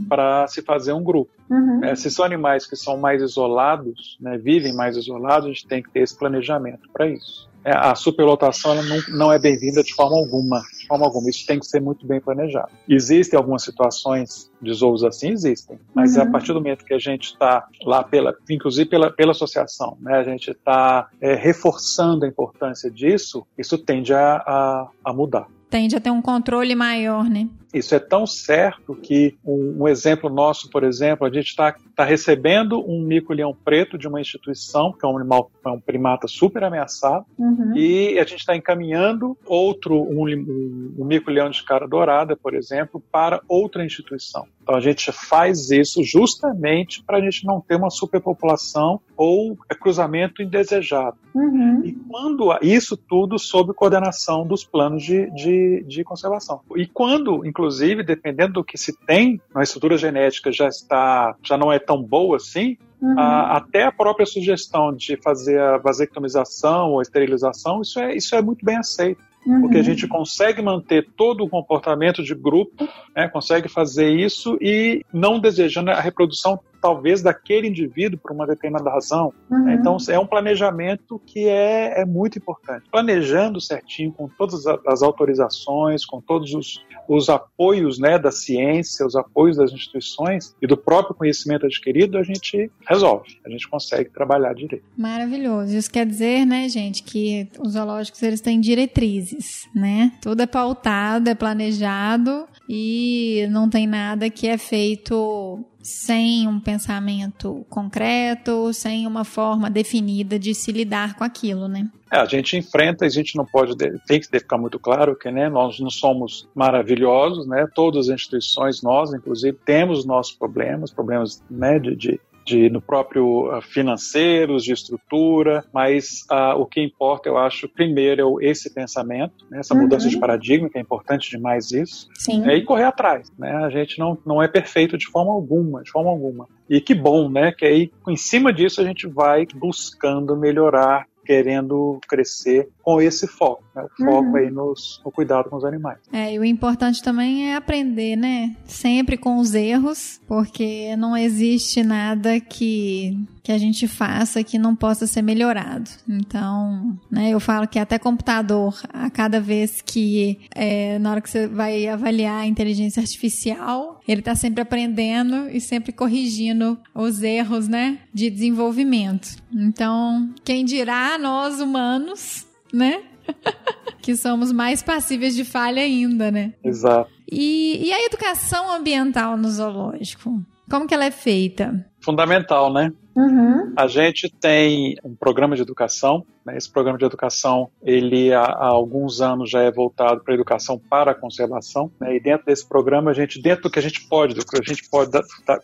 [0.09, 1.30] para se fazer um grupo.
[1.48, 1.84] Uhum.
[1.84, 5.82] É, se são animais que são mais isolados, né, vivem mais isolados, a gente tem
[5.82, 7.48] que ter esse planejamento para isso.
[7.64, 11.30] É, a superlotação não, não é bem-vinda de forma alguma, forma alguma.
[11.30, 12.70] Isso tem que ser muito bem planejado.
[12.88, 16.22] Existem algumas situações de zoos assim, existem, mas uhum.
[16.22, 20.16] a partir do momento que a gente está lá pela, inclusive pela, pela associação, né,
[20.16, 25.95] a gente está é, reforçando a importância disso, isso tende a, a, a mudar tende
[25.95, 27.49] a ter um controle maior, né?
[27.73, 32.05] Isso é tão certo que um, um exemplo nosso, por exemplo, a gente está tá
[32.05, 36.64] recebendo um mico-leão preto de uma instituição, que é um animal, é um primata super
[36.64, 37.77] ameaçado, uhum.
[37.77, 43.03] e a gente está encaminhando outro, um, um, um mico-leão de cara dourada, por exemplo,
[43.11, 44.47] para outra instituição.
[44.62, 50.43] Então a gente faz isso justamente para a gente não ter uma superpopulação ou cruzamento
[50.43, 51.16] indesejado.
[51.35, 51.83] Uhum.
[51.85, 56.61] E quando isso tudo sob coordenação dos planos de, de, de, conservação.
[56.77, 57.60] E quando, inclusive,
[58.05, 62.37] dependendo do que se tem, a estrutura genética já está, já não é tão boa
[62.37, 63.19] assim, Uhum.
[63.19, 68.43] A, até a própria sugestão de fazer a vasectomização ou esterilização, isso é, isso é
[68.43, 69.23] muito bem aceito.
[69.47, 69.63] Uhum.
[69.63, 72.87] Porque a gente consegue manter todo o comportamento de grupo,
[73.21, 78.91] né, consegue fazer isso e não desejando a reprodução talvez daquele indivíduo por uma determinada
[78.91, 79.33] razão.
[79.51, 79.64] Uhum.
[79.64, 79.75] Né?
[79.75, 82.87] Então é um planejamento que é, é muito importante.
[82.91, 89.14] Planejando certinho, com todas as autorizações, com todos os, os apoios né, da ciência, os
[89.14, 94.55] apoios das instituições e do próprio conhecimento adquirido, a gente resolve, a gente consegue trabalhar
[94.55, 94.85] direito.
[94.97, 95.77] Maravilhoso.
[95.77, 100.12] Isso quer dizer, né, gente, que os zoológicos eles têm diretrizes, né?
[100.23, 107.66] Tudo é pautado, é planejado e não tem nada que é feito sem um pensamento
[107.68, 111.91] concreto, sem uma forma definida de se lidar com aquilo, né?
[112.12, 115.49] É, a gente enfrenta, a gente não pode, tem que ficar muito claro que né,
[115.49, 117.66] nós não somos maravilhosos, né?
[117.75, 123.57] Todas as instituições, nós, inclusive, temos nossos problemas, problemas né, de, de de, no próprio
[123.57, 129.46] uh, financeiros, de estrutura, mas uh, o que importa, eu acho, primeiro é esse pensamento,
[129.48, 130.11] né, essa mudança uhum.
[130.11, 132.44] de paradigma, que é importante demais isso, Sim.
[132.48, 133.30] É, e correr atrás.
[133.38, 133.53] Né?
[133.53, 136.48] A gente não, não é perfeito de forma alguma, de forma alguma.
[136.68, 137.53] E que bom, né?
[137.53, 143.62] Que aí, em cima disso, a gente vai buscando melhorar querendo crescer com esse foco,
[143.72, 143.84] né?
[143.84, 144.36] o foco uhum.
[144.36, 145.99] aí nos, no cuidado com os animais.
[146.12, 148.57] É, e o importante também é aprender, né?
[148.64, 154.76] Sempre com os erros, porque não existe nada que que a gente faça que não
[154.76, 155.91] possa ser melhorado.
[156.09, 161.30] Então, né, eu falo que até computador, a cada vez que, é, na hora que
[161.30, 167.66] você vai avaliar a inteligência artificial, ele está sempre aprendendo e sempre corrigindo os erros,
[167.66, 169.36] né, de desenvolvimento.
[169.53, 173.03] Então, quem dirá nós humanos, né?
[174.03, 176.55] que somos mais passíveis de falha ainda, né?
[176.64, 177.11] Exato.
[177.31, 180.43] E, e a educação ambiental no zoológico?
[180.68, 181.85] Como que ela é feita?
[182.01, 182.93] Fundamental, né?
[183.16, 183.73] Uhum.
[183.77, 186.25] A gente tem um programa de educação.
[186.45, 186.57] Né?
[186.57, 190.78] Esse programa de educação, ele há, há alguns anos já é voltado para a educação
[190.78, 191.91] para a conservação.
[192.01, 192.16] Né?
[192.16, 194.62] E dentro desse programa, a gente, dentro do que a gente pode, do que a
[194.62, 195.11] gente pode,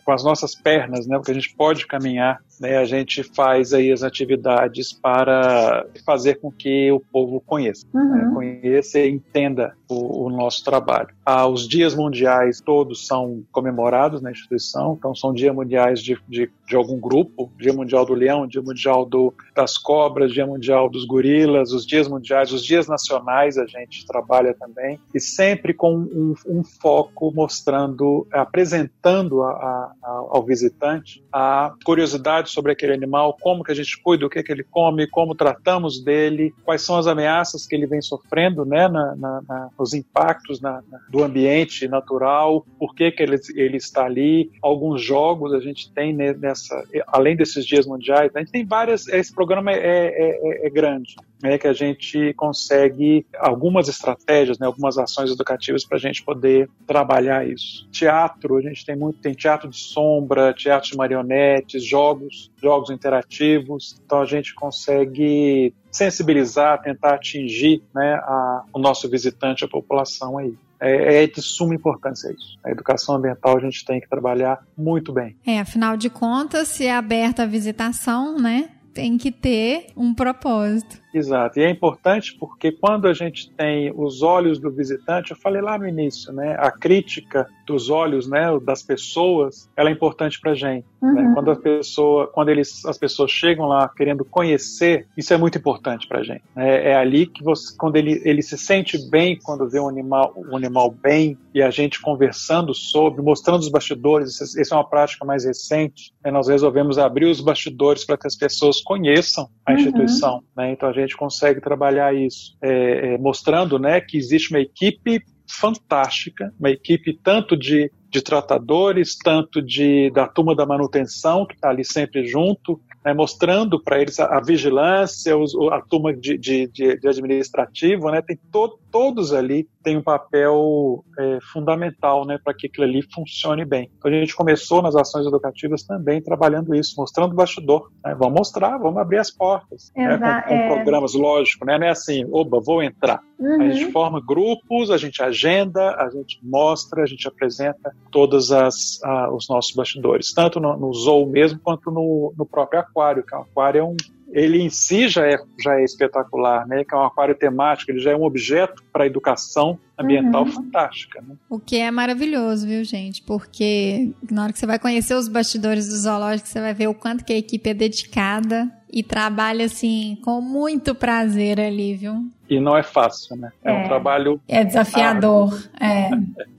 [0.03, 1.17] com as nossas pernas, né?
[1.17, 2.77] o que a gente pode caminhar, né?
[2.77, 8.01] a gente faz aí as atividades para fazer com que o povo conheça, né?
[8.01, 8.09] uhum.
[8.09, 8.31] né?
[8.33, 11.09] conheça e entenda o, o nosso trabalho.
[11.25, 16.49] Ah, os dias mundiais todos são comemorados na instituição, então são dias mundiais de, de,
[16.67, 21.05] de algum grupo, Dia Mundial do Leão, Dia Mundial do, das Cobras, Dia Mundial dos
[21.05, 26.33] Gorilas, os dias mundiais, os dias nacionais a gente trabalha também, e sempre com um,
[26.47, 29.93] um foco mostrando, apresentando a, a,
[30.29, 34.51] ao visitante a curiosidade sobre aquele animal, como que a gente cuida, o que, que
[34.51, 39.15] ele come, como tratamos dele, quais são as ameaças que ele vem sofrendo, né, na,
[39.15, 44.51] na, na os impactos na, do ambiente natural, por que, que ele, ele está ali,
[44.61, 49.07] alguns jogos a gente tem nessa, além desses dias mundiais, a gente tem várias.
[49.07, 54.65] Esse programa é, é, é, é grande, né, que a gente consegue algumas estratégias, né,
[54.65, 57.87] algumas ações educativas para a gente poder trabalhar isso.
[57.91, 63.99] Teatro, a gente tem muito, tem teatro de sombra, teatro de marionetes, jogos, jogos interativos.
[64.05, 70.53] Então a gente consegue sensibilizar, tentar atingir né, a, o nosso visitante, a população aí.
[70.79, 72.55] É, é, de suma importância isso.
[72.63, 75.35] A educação ambiental a gente tem que trabalhar muito bem.
[75.43, 78.69] É, afinal de contas, se é aberta a visitação, né?
[78.97, 80.97] Tem que ter um propósito.
[81.13, 81.59] Exato.
[81.59, 85.77] E é importante porque quando a gente tem os olhos do visitante, eu falei lá
[85.77, 86.55] no início, né?
[86.57, 90.85] A crítica dos olhos, né, das pessoas, ela é importante para gente.
[91.01, 91.09] Né?
[91.09, 91.13] Uhum.
[91.13, 91.31] Né?
[91.35, 96.07] Quando a pessoa, quando eles, as pessoas chegam lá querendo conhecer, isso é muito importante
[96.07, 96.43] para gente.
[96.55, 100.33] É, é, ali que você, quando ele, ele se sente bem quando vê um animal,
[100.35, 104.41] um animal bem e a gente conversando sobre, mostrando os bastidores.
[104.41, 106.13] Essa é uma prática mais recente.
[106.23, 106.31] Né?
[106.31, 109.77] Nós resolvemos abrir os bastidores para que as pessoas conheçam a uhum.
[109.77, 110.41] instituição.
[110.55, 110.71] Né?
[110.71, 116.53] Então a gente consegue trabalhar isso, é, é, mostrando, né, que existe uma equipe fantástica,
[116.59, 121.83] uma equipe tanto de, de tratadores, tanto de da turma da manutenção, que está ali
[121.83, 127.07] sempre junto, né, mostrando para eles a, a vigilância, os, a turma de, de, de
[127.07, 132.85] administrativo, né, tem to, todos ali têm um papel é, fundamental né, para que aquilo
[132.85, 133.89] ali funcione bem.
[133.97, 137.89] Então a gente começou nas ações educativas também trabalhando isso, mostrando o bastidor.
[138.03, 139.91] Né, vamos mostrar, vamos abrir as portas.
[139.95, 140.67] Né, com, com é...
[140.67, 143.21] programas, lógico, né, não é assim, oba, vou entrar.
[143.39, 143.61] Uhum.
[143.61, 149.47] A gente forma grupos, a gente agenda, a gente mostra, a gente apresenta todos os
[149.49, 150.93] nossos bastidores, tanto no, no
[151.25, 153.95] mesmo quanto no, no próprio aquário, que o aquário é um,
[154.31, 156.83] ele em si já é, já é espetacular, né?
[156.83, 160.51] Que é um aquário temático, ele já é um objeto para a educação ambiental uhum.
[160.51, 161.21] fantástica.
[161.21, 161.35] Né?
[161.49, 163.21] O que é maravilhoso, viu, gente?
[163.23, 166.93] Porque na hora que você vai conhecer os bastidores do zoológico, você vai ver o
[166.93, 172.25] quanto que a equipe é dedicada e trabalha assim com muito prazer ali, viu?
[172.49, 173.51] E não é fácil, né?
[173.63, 174.39] É, é um trabalho.
[174.47, 175.61] É desafiador.
[175.79, 176.09] É.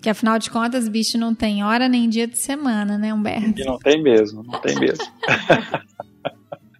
[0.02, 3.60] que afinal de contas, bicho não tem hora nem dia de semana, né, Humberto?
[3.60, 5.04] E não tem mesmo, não tem mesmo.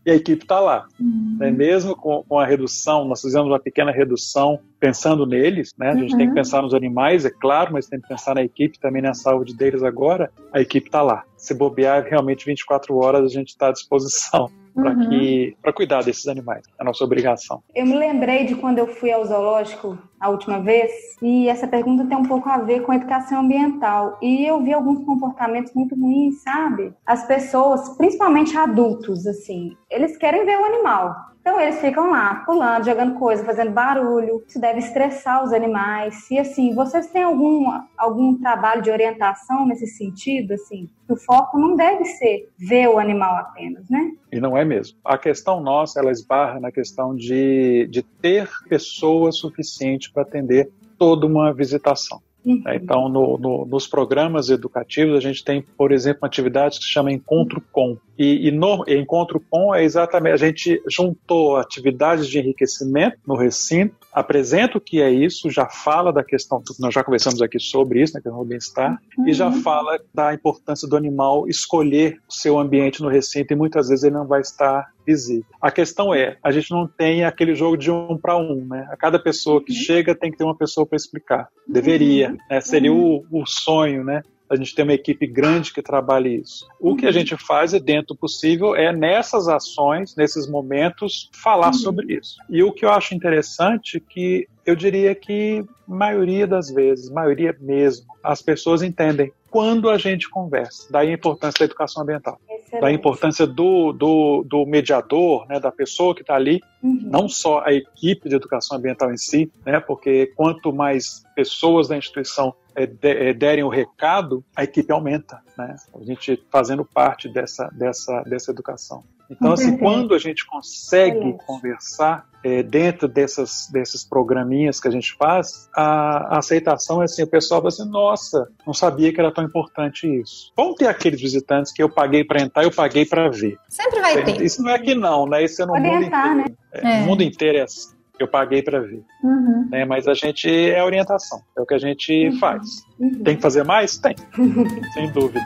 [0.08, 0.86] e a equipe está lá.
[0.98, 1.36] Uhum.
[1.38, 1.50] Né?
[1.50, 5.90] Mesmo com, com, a redução, nós fizemos uma pequena redução pensando neles, né?
[5.90, 6.16] A gente uhum.
[6.16, 6.34] tem que uhum.
[6.34, 9.82] pensar nos animais, é claro, mas tem que pensar na equipe, também na saúde deles
[9.82, 10.30] agora.
[10.50, 11.24] A equipe está lá.
[11.36, 15.08] Se bobear, realmente 24 horas a gente está à disposição para uhum.
[15.08, 16.62] que para cuidar desses animais.
[16.78, 17.62] É a nossa obrigação.
[17.74, 20.90] Eu me lembrei de quando eu fui ao zoológico a última vez
[21.20, 24.72] e essa pergunta tem um pouco a ver com a educação ambiental e eu vi
[24.72, 26.92] alguns comportamentos muito ruins, sabe?
[27.04, 31.14] As pessoas, principalmente adultos, assim, eles querem ver o animal.
[31.48, 34.44] Então eles ficam lá, pulando, jogando coisa, fazendo barulho.
[34.46, 36.30] Isso deve estressar os animais.
[36.30, 37.64] E assim, vocês têm algum,
[37.96, 40.52] algum trabalho de orientação nesse sentido?
[40.52, 44.12] Assim, o foco não deve ser ver o animal apenas, né?
[44.30, 44.98] E não é mesmo.
[45.02, 51.26] A questão nossa, ela esbarra na questão de, de ter pessoas suficientes para atender toda
[51.26, 52.20] uma visitação.
[52.48, 52.62] Uhum.
[52.72, 56.90] Então, no, no, nos programas educativos, a gente tem, por exemplo, uma atividade que se
[56.90, 57.98] chama Encontro Com.
[58.18, 63.94] E, e no Encontro Com é exatamente, a gente juntou atividades de enriquecimento no recinto,
[64.10, 68.14] apresenta o que é isso, já fala da questão, nós já conversamos aqui sobre isso,
[68.14, 69.28] na né, questão do bem-estar, uhum.
[69.28, 73.88] e já fala da importância do animal escolher o seu ambiente no recinto, e muitas
[73.88, 75.46] vezes ele não vai estar visível.
[75.58, 78.86] A questão é, a gente não tem aquele jogo de um para um, né?
[78.90, 79.78] A cada pessoa que uhum.
[79.78, 81.48] chega tem que ter uma pessoa para explicar.
[81.66, 82.38] Deveria, uhum.
[82.50, 82.60] né?
[82.60, 84.22] Seria o, o sonho, né?
[84.50, 86.66] a gente tem uma equipe grande que trabalha isso.
[86.80, 91.68] O que a gente faz, é, dentro do possível, é nessas ações, nesses momentos, falar
[91.68, 91.74] uhum.
[91.74, 92.36] sobre isso.
[92.48, 97.54] E o que eu acho interessante é que eu diria que maioria das vezes, maioria
[97.60, 100.88] mesmo, as pessoas entendem quando a gente conversa.
[100.90, 102.40] Daí a importância da educação ambiental.
[102.68, 102.82] Excelente.
[102.82, 107.00] Da importância do, do, do mediador, né, da pessoa que está ali, uhum.
[107.02, 111.96] não só a equipe de educação ambiental em si, né, porque quanto mais pessoas da
[111.96, 115.74] instituição é, é, derem o recado, a equipe aumenta, né?
[115.92, 119.02] A gente fazendo parte dessa, dessa, dessa educação.
[119.30, 125.14] Então, assim, quando a gente consegue conversar é, dentro dessas, desses programinhas que a gente
[125.16, 129.32] faz, a, a, aceitação é assim, o pessoal fala assim, nossa, não sabia que era
[129.32, 130.52] tão importante isso.
[130.56, 133.58] Vão ter aqueles visitantes que eu paguei para entrar, eu paguei para ver.
[133.68, 134.40] Sempre vai ter.
[134.40, 135.44] Isso não é aqui não, né?
[135.44, 136.34] Isso é no mundo inteiro.
[136.34, 136.44] Né?
[136.72, 137.02] É, é.
[137.02, 139.02] O mundo inteiro é assim eu paguei para ver.
[139.22, 139.68] Uhum.
[139.70, 139.84] Né?
[139.84, 142.38] Mas a gente é orientação, é o que a gente uhum.
[142.38, 142.84] faz.
[142.98, 143.22] Uhum.
[143.22, 143.96] Tem que fazer mais?
[143.98, 144.16] Tem,
[144.92, 145.44] sem dúvida.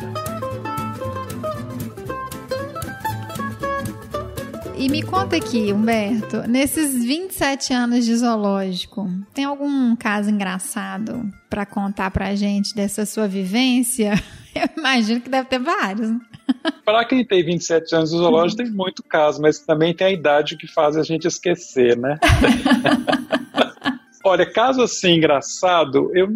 [4.82, 11.64] E me conta aqui, Humberto, nesses 27 anos de zoológico, tem algum caso engraçado para
[11.64, 14.14] contar pra gente dessa sua vivência?
[14.52, 16.10] Eu imagino que deve ter vários.
[16.10, 16.18] Né?
[16.84, 20.56] Para quem tem 27 anos de zoológico, tem muito caso, mas também tem a idade
[20.56, 22.18] que faz a gente esquecer, né?
[24.24, 26.28] Olha, caso assim engraçado, eu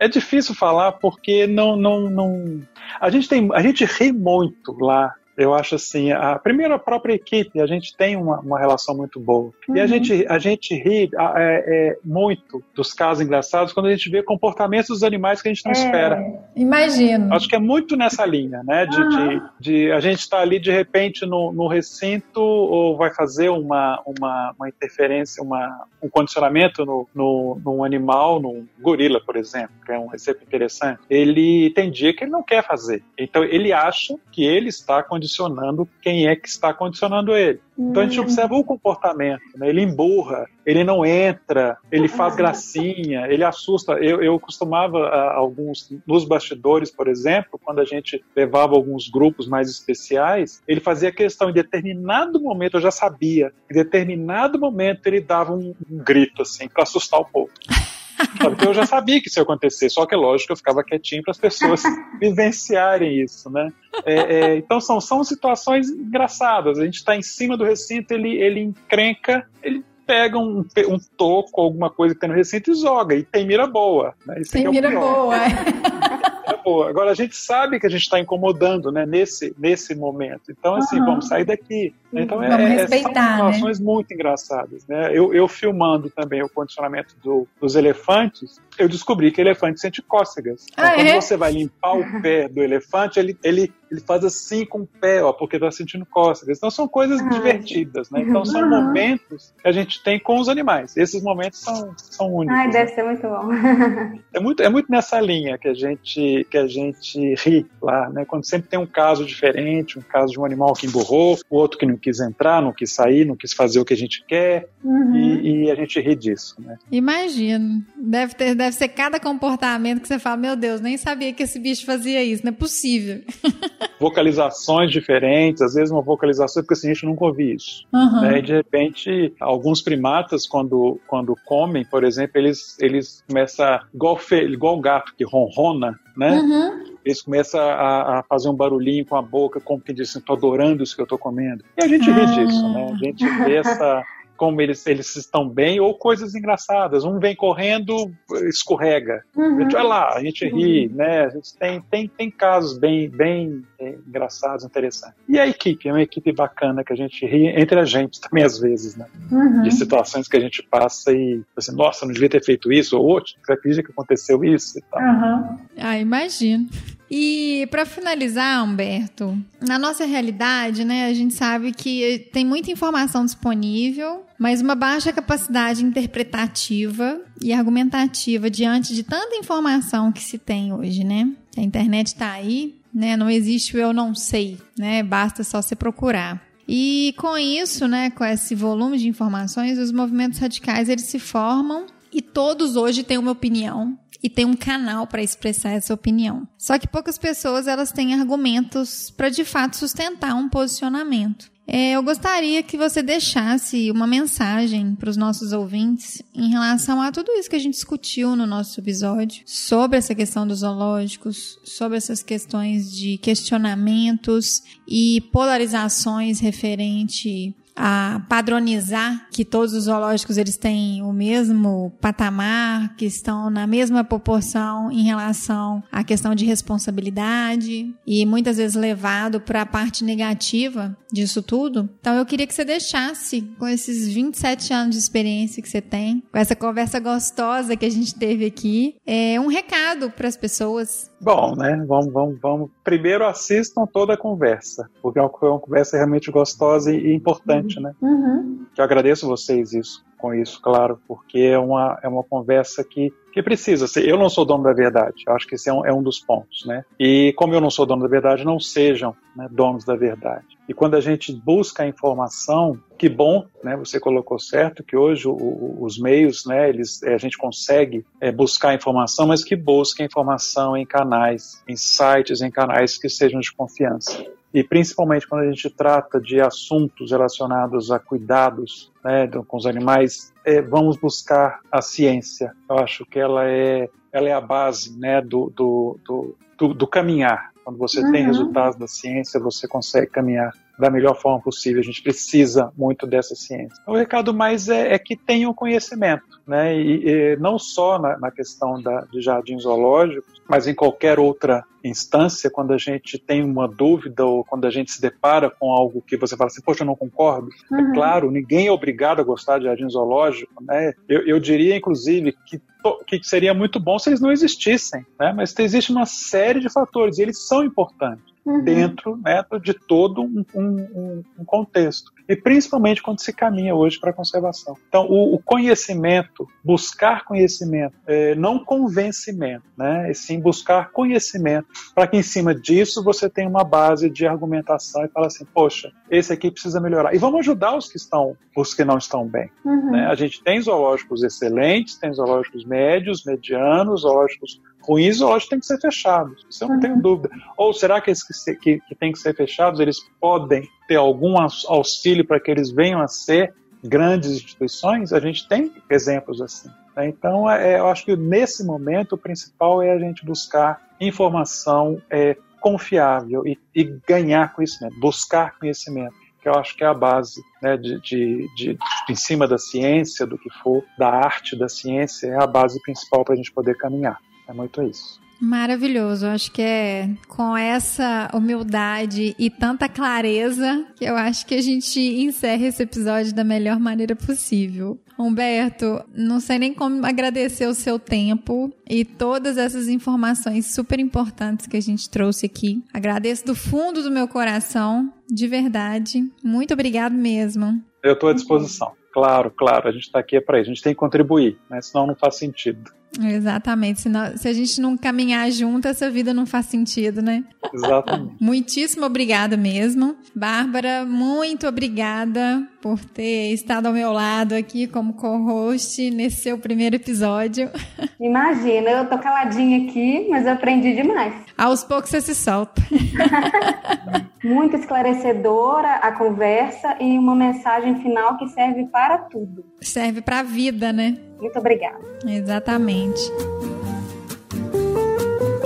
[0.00, 2.60] é difícil falar porque não não não
[3.00, 7.14] a gente tem a gente ri muito lá Eu acho assim, a primeira a própria
[7.14, 9.52] equipe, a gente tem uma, uma relação muito boa.
[9.68, 9.76] Uhum.
[9.76, 9.88] E a uhum.
[9.88, 14.88] gente, a gente ri é, é, muito dos casos engraçados quando a gente vê comportamentos
[14.88, 16.40] dos animais que a gente não é, espera.
[16.56, 17.32] Imagino.
[17.32, 18.84] Acho que é muito nessa linha, né?
[18.86, 19.08] De, uhum.
[19.18, 23.48] de, de, a gente estar tá ali de repente no, no recinto ou vai fazer
[23.48, 29.70] uma, uma, uma interferência, uma, um condicionamento no, no, num animal, num gorila, por exemplo,
[29.84, 31.00] que é um exemplo interessante.
[31.08, 33.02] Ele tem dia que ele não quer fazer.
[33.16, 37.60] Então ele acha que ele está condicionando quem é que está condicionando ele.
[37.78, 38.22] Então a gente hum.
[38.22, 39.68] observa o comportamento, né?
[39.68, 43.92] ele emburra, ele não entra, ele faz gracinha, ele assusta.
[43.92, 49.70] Eu, eu costumava, alguns, nos bastidores, por exemplo, quando a gente levava alguns grupos mais
[49.70, 55.52] especiais, ele fazia questão, em determinado momento, eu já sabia, em determinado momento ele dava
[55.52, 57.50] um, um grito assim, para assustar o povo.
[58.38, 60.84] Porque eu já sabia que isso ia acontecer, só que é lógico que eu ficava
[60.84, 61.82] quietinho para as pessoas
[62.20, 63.72] vivenciarem isso, né?
[64.04, 66.78] É, é, então são, são situações engraçadas.
[66.78, 71.60] A gente está em cima do recinto, ele, ele encrenca, ele pega um, um toco,
[71.60, 73.14] alguma coisa que tem no recinto e joga.
[73.14, 74.14] E tem mira boa.
[74.26, 74.40] Né?
[74.50, 75.36] tem é mira boa.
[75.36, 76.58] É.
[76.64, 76.88] boa.
[76.90, 80.50] Agora a gente sabe que a gente está incomodando, né, nesse, nesse momento.
[80.50, 81.06] Então, assim, uhum.
[81.06, 81.94] vamos sair daqui.
[82.12, 83.52] Então, vamos é, respeitar, são né?
[83.52, 83.84] situações né?
[83.84, 85.10] muito engraçadas, né?
[85.12, 90.66] Eu, eu filmando também o condicionamento do, dos elefantes, eu descobri que elefante sente cócegas.
[90.72, 91.20] Então, ah, quando é?
[91.20, 95.22] você vai limpar o pé do elefante, ele, ele, ele faz assim com o pé,
[95.22, 96.58] ó, porque está sentindo cócegas.
[96.58, 97.28] Então, são coisas ah.
[97.28, 98.22] divertidas, né?
[98.22, 98.70] Então, são uhum.
[98.70, 100.96] momentos que a gente tem com os animais.
[100.96, 102.56] Esses momentos são, são únicos.
[102.56, 103.52] Ai, deve ser muito bom.
[104.32, 108.24] é, muito, é muito nessa linha que a gente, que a gente ri lá, né?
[108.24, 111.78] Quando sempre tem um caso diferente, um caso de um animal que emburrou, o outro
[111.78, 114.68] que não quis entrar, não quis sair, não quis fazer o que a gente quer,
[114.82, 115.16] uhum.
[115.16, 116.78] e, e, a gente ri disso, né?
[116.90, 117.82] Imagino.
[117.96, 121.58] Deve, ter, deve ser cada comportamento que você fala, meu Deus, nem sabia que esse
[121.58, 123.22] bicho fazia isso, não é possível.
[124.00, 127.84] Vocalizações diferentes, às vezes uma vocalização, porque assim, a gente nunca ouviu isso.
[127.92, 128.20] Uhum.
[128.22, 128.38] Né?
[128.38, 134.78] E de repente, alguns primatas, quando, quando comem, por exemplo, eles, eles começam, igual, igual
[134.78, 136.40] o gato que ronrona, né?
[136.40, 136.84] Uhum.
[137.04, 140.82] Eles começam a, a, fazer um barulhinho com a boca, como que dizem, estou adorando
[140.82, 141.64] isso que eu estou comendo.
[141.80, 142.12] E a gente ah.
[142.12, 142.90] ri disso, né?
[142.92, 144.04] A gente vê essa,
[144.38, 147.04] como eles, eles estão bem, ou coisas engraçadas.
[147.04, 148.10] Um vem correndo,
[148.48, 149.24] escorrega.
[149.36, 149.56] Uhum.
[149.56, 150.94] A gente vai lá, a gente ri, uhum.
[150.94, 151.24] né?
[151.24, 153.64] A gente tem, tem, tem casos bem, bem
[154.06, 155.18] engraçados, interessantes.
[155.28, 158.44] E a equipe, é uma equipe bacana que a gente ri entre a gente também
[158.44, 159.06] às vezes, né?
[159.30, 159.62] Uhum.
[159.62, 163.20] De situações que a gente passa e assim, nossa, não devia ter feito isso, ou
[163.20, 165.02] você acredita que aconteceu isso e tal.
[165.02, 165.58] Uhum.
[165.76, 166.68] Ah, imagino.
[167.10, 169.36] E para finalizar, Humberto,
[169.66, 175.12] na nossa realidade, né, a gente sabe que tem muita informação disponível, mas uma baixa
[175.12, 181.30] capacidade interpretativa e argumentativa diante de tanta informação que se tem hoje, né?
[181.56, 183.16] A internet está aí, né?
[183.16, 185.02] Não existe o eu não sei, né?
[185.02, 186.40] Basta só se procurar.
[186.68, 191.86] E com isso, né, com esse volume de informações, os movimentos radicais eles se formam
[192.12, 196.46] e todos hoje têm uma opinião e tem um canal para expressar essa opinião.
[196.58, 201.50] Só que poucas pessoas elas têm argumentos para de fato sustentar um posicionamento.
[201.70, 207.12] É, eu gostaria que você deixasse uma mensagem para os nossos ouvintes em relação a
[207.12, 211.98] tudo isso que a gente discutiu no nosso episódio sobre essa questão dos zoológicos, sobre
[211.98, 221.00] essas questões de questionamentos e polarizações referente a padronizar que todos os zoológicos eles têm
[221.00, 228.26] o mesmo patamar, que estão na mesma proporção em relação à questão de responsabilidade e
[228.26, 231.88] muitas vezes levado para a parte negativa disso tudo.
[232.00, 236.22] Então eu queria que você deixasse com esses 27 anos de experiência que você tem,
[236.32, 241.08] com essa conversa gostosa que a gente teve aqui, é um recado para as pessoas
[241.20, 241.84] Bom, né?
[241.86, 242.70] Vamos, vamos, vamos.
[242.84, 247.82] Primeiro assistam toda a conversa, porque é uma conversa realmente gostosa e importante, uhum.
[247.82, 247.94] né?
[248.00, 248.66] Uhum.
[248.76, 253.42] Eu agradeço vocês isso, com isso, claro, porque é uma, é uma conversa que, que
[253.42, 254.08] precisa ser.
[254.08, 256.64] Eu não sou dono da verdade, acho que esse é um, é um dos pontos,
[256.66, 256.84] né?
[256.98, 260.46] E como eu não sou dono da verdade, não sejam né, donos da verdade.
[260.68, 263.76] E quando a gente busca a informação, que bom, né?
[263.76, 266.68] Você colocou certo que hoje o, os meios, né?
[266.68, 272.42] Eles, a gente consegue é, buscar informação, mas que busca informação em canais, em sites,
[272.42, 274.24] em canais que sejam de confiança.
[274.52, 280.32] E principalmente quando a gente trata de assuntos relacionados a cuidados né, com os animais,
[280.44, 282.52] é, vamos buscar a ciência.
[282.68, 286.86] Eu acho que ela é, ela é a base né, do, do, do, do, do
[286.86, 288.12] caminhar quando você uhum.
[288.12, 291.80] tem resultados da ciência, você consegue caminhar da melhor forma possível.
[291.80, 293.76] A gente precisa muito dessa ciência.
[293.86, 296.74] O recado mais é, é que tenham conhecimento, né?
[296.74, 301.64] E, e não só na, na questão da, de jardins zoológicos, mas em qualquer outra
[301.84, 306.02] instância, quando a gente tem uma dúvida ou quando a gente se depara com algo
[306.02, 307.48] que você fala assim, poxa, eu não concordo.
[307.70, 307.90] É uhum.
[307.90, 310.92] É claro, ninguém é obrigado a gostar de jardim zoológico, né?
[311.08, 312.60] Eu, eu diria, inclusive, que
[313.06, 315.32] que seria muito bom se eles não existissem, né?
[315.32, 318.62] Mas existe uma série de fatores e eles são importantes uhum.
[318.62, 322.12] dentro né, de todo um, um, um, contexto.
[322.28, 324.76] E principalmente quando se caminha hoje para a conservação.
[324.88, 332.06] Então, o, o, conhecimento, buscar conhecimento, é, não convencimento, né, e sim buscar conhecimento, para
[332.06, 336.32] que em cima disso você tenha uma base de argumentação e fala assim, poxa, esse
[336.32, 337.14] aqui precisa melhorar.
[337.14, 339.50] E vamos ajudar os que estão, os que não estão bem.
[339.64, 339.92] Uhum.
[339.92, 340.06] Né?
[340.06, 345.80] A gente tem zoológicos excelentes, tem zoológicos médios, medianos, zoológicos ruins, zoológicos têm que ser
[345.80, 346.46] fechados.
[346.48, 346.80] Isso eu não uhum.
[346.80, 347.30] tenho dúvida.
[347.56, 351.36] Ou será que esses que, que, que têm que ser fechados, eles podem ter algum
[351.68, 353.54] auxílio para que eles venham a ser
[353.84, 355.12] grandes instituições?
[355.12, 356.70] A gente tem exemplos assim.
[356.96, 357.08] Né?
[357.08, 362.00] Então, é, é, eu acho que nesse momento o principal é a gente buscar informação
[362.10, 367.42] é, confiável e, e ganhar conhecimento, buscar conhecimento que eu acho que é a base
[367.60, 368.78] né, de, de, de,
[369.10, 373.24] em cima da ciência, do que for, da arte, da ciência, é a base principal
[373.24, 374.18] para a gente poder caminhar.
[374.48, 375.20] É muito isso.
[375.40, 376.26] Maravilhoso.
[376.26, 382.00] Acho que é com essa humildade e tanta clareza que eu acho que a gente
[382.00, 384.98] encerra esse episódio da melhor maneira possível.
[385.18, 391.66] Humberto, não sei nem como agradecer o seu tempo e todas essas informações super importantes
[391.66, 392.82] que a gente trouxe aqui.
[392.92, 396.22] Agradeço do fundo do meu coração, de verdade.
[396.42, 397.80] Muito obrigado mesmo.
[398.02, 398.92] Eu estou à disposição.
[399.12, 401.80] Claro, claro, a gente está aqui é para isso, a gente tem que contribuir, né?
[401.80, 402.97] senão não faz sentido.
[403.20, 404.00] Exatamente.
[404.00, 407.44] Se, nós, se a gente não caminhar junto, essa vida não faz sentido, né?
[407.72, 408.34] Exatamente.
[408.40, 410.16] Muitíssimo obrigada mesmo.
[410.34, 416.96] Bárbara, muito obrigada por ter estado ao meu lado aqui como co-host nesse seu primeiro
[416.96, 417.70] episódio.
[418.20, 421.34] Imagina, eu tô caladinha aqui, mas eu aprendi demais.
[421.56, 422.82] Aos poucos você se solta.
[424.42, 429.64] muito esclarecedora a conversa e uma mensagem final que serve para tudo.
[429.80, 431.16] Serve para a vida, né?
[431.40, 431.98] Muito obrigada.
[432.26, 433.20] Exatamente.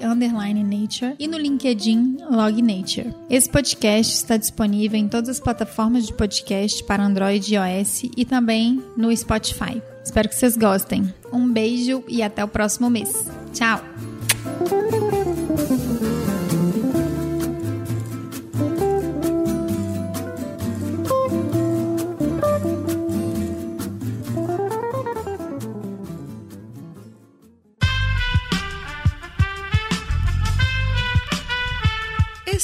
[0.63, 3.11] nature e no LinkedIn, log nature.
[3.27, 8.23] Esse podcast está disponível em todas as plataformas de podcast para Android e iOS e
[8.23, 9.81] também no Spotify.
[10.03, 11.11] Espero que vocês gostem.
[11.33, 13.11] Um beijo e até o próximo mês.
[13.51, 13.81] Tchau!